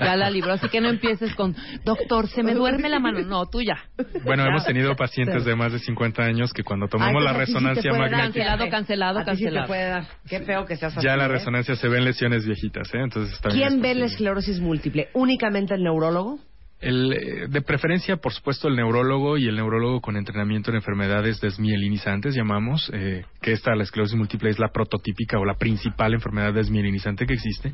ya 0.00 0.16
la 0.16 0.30
libró. 0.30 0.52
Así 0.52 0.68
que 0.68 0.80
no 0.80 0.88
empieces 0.90 1.34
con, 1.34 1.54
doctor, 1.84 2.28
se 2.28 2.42
me 2.42 2.54
duerme 2.54 2.88
la 2.88 2.98
mano. 2.98 3.20
No, 3.22 3.46
tú 3.46 3.62
ya. 3.62 3.84
Bueno, 4.24 4.44
hemos 4.44 4.64
tenido 4.64 4.94
pacientes 4.96 5.44
de 5.44 5.54
más 5.56 5.72
de 5.72 5.78
50 5.78 6.22
años 6.22 6.52
que 6.52 6.62
cuando 6.62 6.88
tomamos 6.88 7.16
Ay, 7.20 7.24
la 7.24 7.34
pues 7.34 7.48
resonancia 7.48 7.92
magnética, 7.92 8.24
Cancelado, 8.24 8.68
cancelado, 8.70 9.24
cancelado. 9.24 10.03
Qué 10.28 10.40
feo 10.40 10.64
que 10.66 10.76
seas 10.76 10.96
así. 10.96 11.06
ya 11.06 11.12
en 11.14 11.18
la 11.18 11.26
¿eh? 11.26 11.28
resonancia 11.28 11.76
se 11.76 11.88
ven 11.88 12.04
lesiones 12.04 12.46
viejitas, 12.46 12.92
¿eh? 12.94 12.98
Entonces 13.02 13.34
está 13.34 13.50
¿Quién 13.50 13.80
ve 13.80 13.94
la 13.94 14.06
esclerosis 14.06 14.60
múltiple? 14.60 15.08
¿Únicamente 15.14 15.74
el 15.74 15.82
neurólogo? 15.82 16.38
El, 16.80 17.12
eh, 17.12 17.46
de 17.48 17.62
preferencia, 17.62 18.16
por 18.16 18.32
supuesto, 18.32 18.68
el 18.68 18.76
neurólogo 18.76 19.38
y 19.38 19.46
el 19.46 19.56
neurólogo 19.56 20.02
con 20.02 20.16
entrenamiento 20.16 20.70
en 20.70 20.76
enfermedades 20.76 21.40
desmielinizantes, 21.40 22.34
llamamos, 22.34 22.90
eh, 22.92 23.24
que 23.40 23.52
esta, 23.52 23.74
la 23.74 23.84
esclerosis 23.84 24.16
múltiple, 24.16 24.50
es 24.50 24.58
la 24.58 24.68
prototípica 24.68 25.38
o 25.38 25.46
la 25.46 25.54
principal 25.54 26.12
enfermedad 26.12 26.52
desmielinizante 26.52 27.26
que 27.26 27.34
existe, 27.34 27.72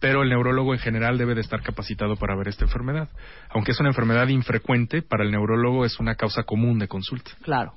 pero 0.00 0.22
el 0.22 0.30
neurólogo 0.30 0.72
en 0.72 0.80
general 0.80 1.18
debe 1.18 1.34
de 1.34 1.42
estar 1.42 1.60
capacitado 1.60 2.16
para 2.16 2.34
ver 2.34 2.48
esta 2.48 2.64
enfermedad. 2.64 3.10
Aunque 3.50 3.72
es 3.72 3.80
una 3.80 3.90
enfermedad 3.90 4.28
infrecuente, 4.28 5.02
para 5.02 5.24
el 5.24 5.32
neurólogo 5.32 5.84
es 5.84 6.00
una 6.00 6.14
causa 6.14 6.44
común 6.44 6.78
de 6.78 6.88
consulta. 6.88 7.32
Claro. 7.42 7.72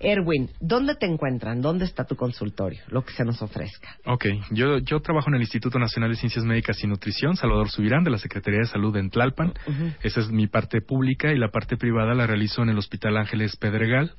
Erwin, 0.00 0.50
¿dónde 0.60 0.94
te 0.96 1.06
encuentran? 1.06 1.60
¿Dónde 1.62 1.84
está 1.84 2.04
tu 2.04 2.16
consultorio? 2.16 2.80
Lo 2.88 3.04
que 3.04 3.12
se 3.12 3.24
nos 3.24 3.40
ofrezca. 3.42 3.96
Ok, 4.06 4.26
yo, 4.50 4.78
yo 4.78 5.00
trabajo 5.00 5.28
en 5.30 5.36
el 5.36 5.40
Instituto 5.42 5.78
Nacional 5.78 6.10
de 6.10 6.16
Ciencias 6.16 6.44
Médicas 6.44 6.82
y 6.82 6.86
Nutrición, 6.86 7.36
Salvador 7.36 7.70
Subirán, 7.70 8.04
de 8.04 8.10
la 8.10 8.18
Secretaría 8.18 8.60
de 8.60 8.66
Salud 8.66 8.94
en 8.96 9.10
Tlalpan. 9.10 9.54
Esa 10.02 10.20
es 10.20 10.28
mi 10.30 10.46
parte 10.46 10.80
pública 10.80 11.32
y 11.32 11.38
la 11.38 11.48
parte 11.48 11.76
privada 11.76 12.14
la 12.14 12.26
realizo 12.26 12.62
en 12.62 12.68
el 12.70 12.78
Hospital 12.78 13.16
Ángeles 13.16 13.56
Pedregal. 13.56 14.12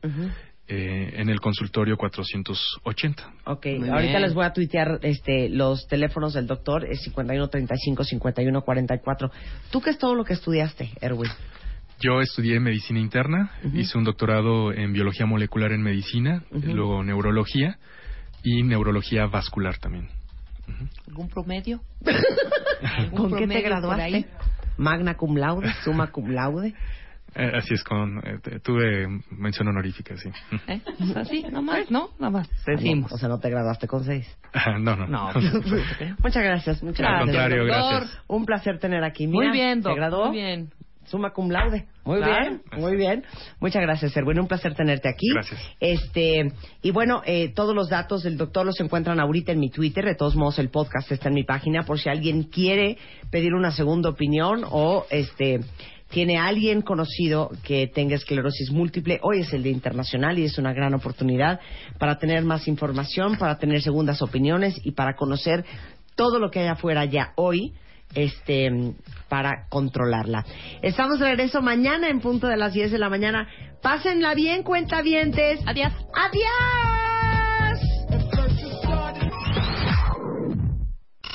eh, 0.68 1.14
en 1.18 1.30
el 1.30 1.40
consultorio 1.42 1.96
480. 1.96 3.34
Ok, 3.46 3.66
Muy 3.78 3.88
ahorita 3.90 4.14
bien. 4.14 4.22
les 4.24 4.34
voy 4.34 4.46
a 4.46 4.52
tuitear 4.54 4.98
este, 5.04 5.48
los 5.50 5.86
teléfonos 5.88 6.34
del 6.34 6.48
doctor, 6.48 6.86
es 6.86 7.02
5135 7.04 8.04
5144. 8.04 9.32
¿Tú 9.72 9.82
qué 9.82 9.92
es 9.92 10.00
todo 10.00 10.16
lo 10.16 10.24
que 10.26 10.34
estudiaste, 10.34 10.90
Erwin? 11.02 11.30
Yo 12.02 12.22
estudié 12.22 12.60
medicina 12.60 13.00
interna, 13.00 13.52
hice 13.74 13.98
un 13.98 14.04
doctorado 14.04 14.74
en 14.74 14.92
biología 14.94 15.26
molecular 15.26 15.72
en 15.72 15.82
medicina, 15.82 16.44
luego 16.52 17.04
neurología 17.04 17.78
y 18.44 18.64
neurología 18.64 19.26
vascular 19.28 19.78
también. 19.78 20.10
¿Algún 21.08 21.30
promedio? 21.30 21.82
¿Con 22.04 22.86
¿Algún 22.88 23.38
qué 23.38 23.48
te 23.48 23.62
graduaste? 23.62 24.26
Magna 24.78 25.16
cum 25.16 25.38
laude, 25.38 25.72
summa 25.84 26.08
cum 26.12 26.30
laude. 26.32 26.74
Eh, 27.38 27.52
así 27.54 27.74
es, 27.74 27.84
con, 27.84 28.20
eh, 28.20 28.60
tuve 28.64 29.08
mención 29.32 29.68
honorífica, 29.68 30.16
sí. 30.16 30.30
¿Eh? 30.68 30.80
¿Es 31.02 31.18
así? 31.18 31.44
¿Nada 31.44 31.60
más? 31.60 31.92
¿No? 31.92 32.12
Nada 32.18 32.30
más. 32.32 32.50
Decimos. 32.66 33.12
O 33.12 33.18
sea, 33.18 33.28
no 33.28 33.40
te 33.40 33.50
graduaste 33.50 33.88
con 33.88 34.06
seis. 34.06 34.26
Ah, 34.54 34.80
no, 34.80 34.96
no. 34.96 35.06
No. 35.08 35.32
Muchas 36.20 36.44
gracias, 36.44 36.82
muchas 36.82 37.06
Al 37.06 37.14
gracias. 37.14 37.26
contrario, 37.26 37.66
doctor. 37.66 37.92
gracias. 38.00 38.22
Un 38.28 38.46
placer 38.46 38.80
tener 38.80 39.04
aquí. 39.04 39.28
Muy 39.28 39.52
bien, 39.52 39.82
¿Te 39.82 39.90
Doc. 39.90 39.98
graduó? 39.98 40.28
Muy 40.28 40.38
bien. 40.38 40.70
Summa 41.06 41.32
cum 41.32 41.50
laude. 41.50 41.86
Muy 42.04 42.18
Claro. 42.18 42.40
bien, 42.42 42.62
muy 42.82 42.96
bien. 42.96 43.24
Muchas 43.60 43.82
gracias, 43.82 44.16
Erwin. 44.16 44.40
Un 44.40 44.48
placer 44.48 44.76
tenerte 44.76 45.10
aquí. 45.10 45.28
Gracias. 45.34 45.60
Este, 45.80 46.52
y 46.82 46.92
bueno, 46.92 47.22
eh, 47.26 47.54
todos 47.54 47.76
los 47.76 47.90
datos 47.90 48.24
del 48.24 48.38
doctor 48.38 48.66
los 48.66 48.80
encuentran 48.80 49.20
ahorita 49.20 49.52
en 49.52 49.60
mi 49.60 49.70
Twitter. 49.70 50.06
De 50.06 50.16
todos 50.16 50.36
modos, 50.36 50.60
el 50.60 50.70
podcast 50.70 51.12
está 51.12 51.30
en 51.30 51.36
mi 51.36 51.44
página 51.44 51.84
por 51.84 52.00
si 52.00 52.10
alguien 52.10 52.44
quiere 52.44 52.98
pedir 53.32 53.54
una 53.54 53.72
segunda 53.72 54.10
opinión 54.10 54.64
o 54.70 55.06
este 55.10 55.62
tiene 56.10 56.38
alguien 56.38 56.82
conocido 56.82 57.50
que 57.64 57.88
tenga 57.88 58.16
esclerosis 58.16 58.72
múltiple. 58.72 59.20
Hoy 59.24 59.40
es 59.40 59.52
el 59.54 59.64
Día 59.64 59.72
Internacional 59.74 60.38
y 60.38 60.46
es 60.46 60.58
una 60.58 60.72
gran 60.72 60.94
oportunidad 60.94 61.60
para 61.98 62.18
tener 62.20 62.44
más 62.44 62.68
información, 62.68 63.38
para 63.38 63.58
tener 63.58 63.82
segundas 63.82 64.22
opiniones 64.22 64.80
y 64.84 64.92
para 64.92 65.16
conocer 65.16 65.66
todo 66.16 66.40
lo 66.40 66.52
que 66.52 66.60
hay 66.60 66.68
afuera 66.68 67.06
ya 67.06 67.34
hoy 67.36 67.74
este 68.14 68.94
para 69.30 69.68
controlarla. 69.70 70.46
Estamos 70.82 71.20
de 71.20 71.26
regreso 71.26 71.62
mañana 71.62 72.10
en 72.10 72.22
punto 72.22 72.48
de 72.48 72.58
las 72.58 72.74
10 72.74 72.92
de 72.92 73.00
la 73.00 73.10
mañana. 73.10 73.48
Pásenla 73.82 74.34
bien, 74.34 74.64
cuentavientes. 74.64 75.60
Adiós. 75.66 75.92
¡Adiós! 76.14 77.80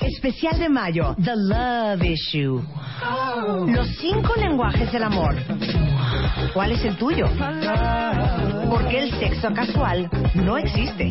Especial 0.02 0.58
de 0.58 0.68
mayo, 0.68 1.14
The 1.22 1.34
Love 1.36 2.04
Issue. 2.04 2.62
Los 3.68 3.88
cinco 3.98 4.34
lenguajes 4.36 4.90
del 4.92 5.04
amor. 5.04 5.36
¿Cuál 6.52 6.72
es 6.72 6.84
el 6.84 6.96
tuyo? 6.96 7.26
Porque 8.70 9.04
el 9.04 9.10
sexo 9.18 9.52
casual 9.54 10.10
no 10.34 10.58
existe. 10.58 11.10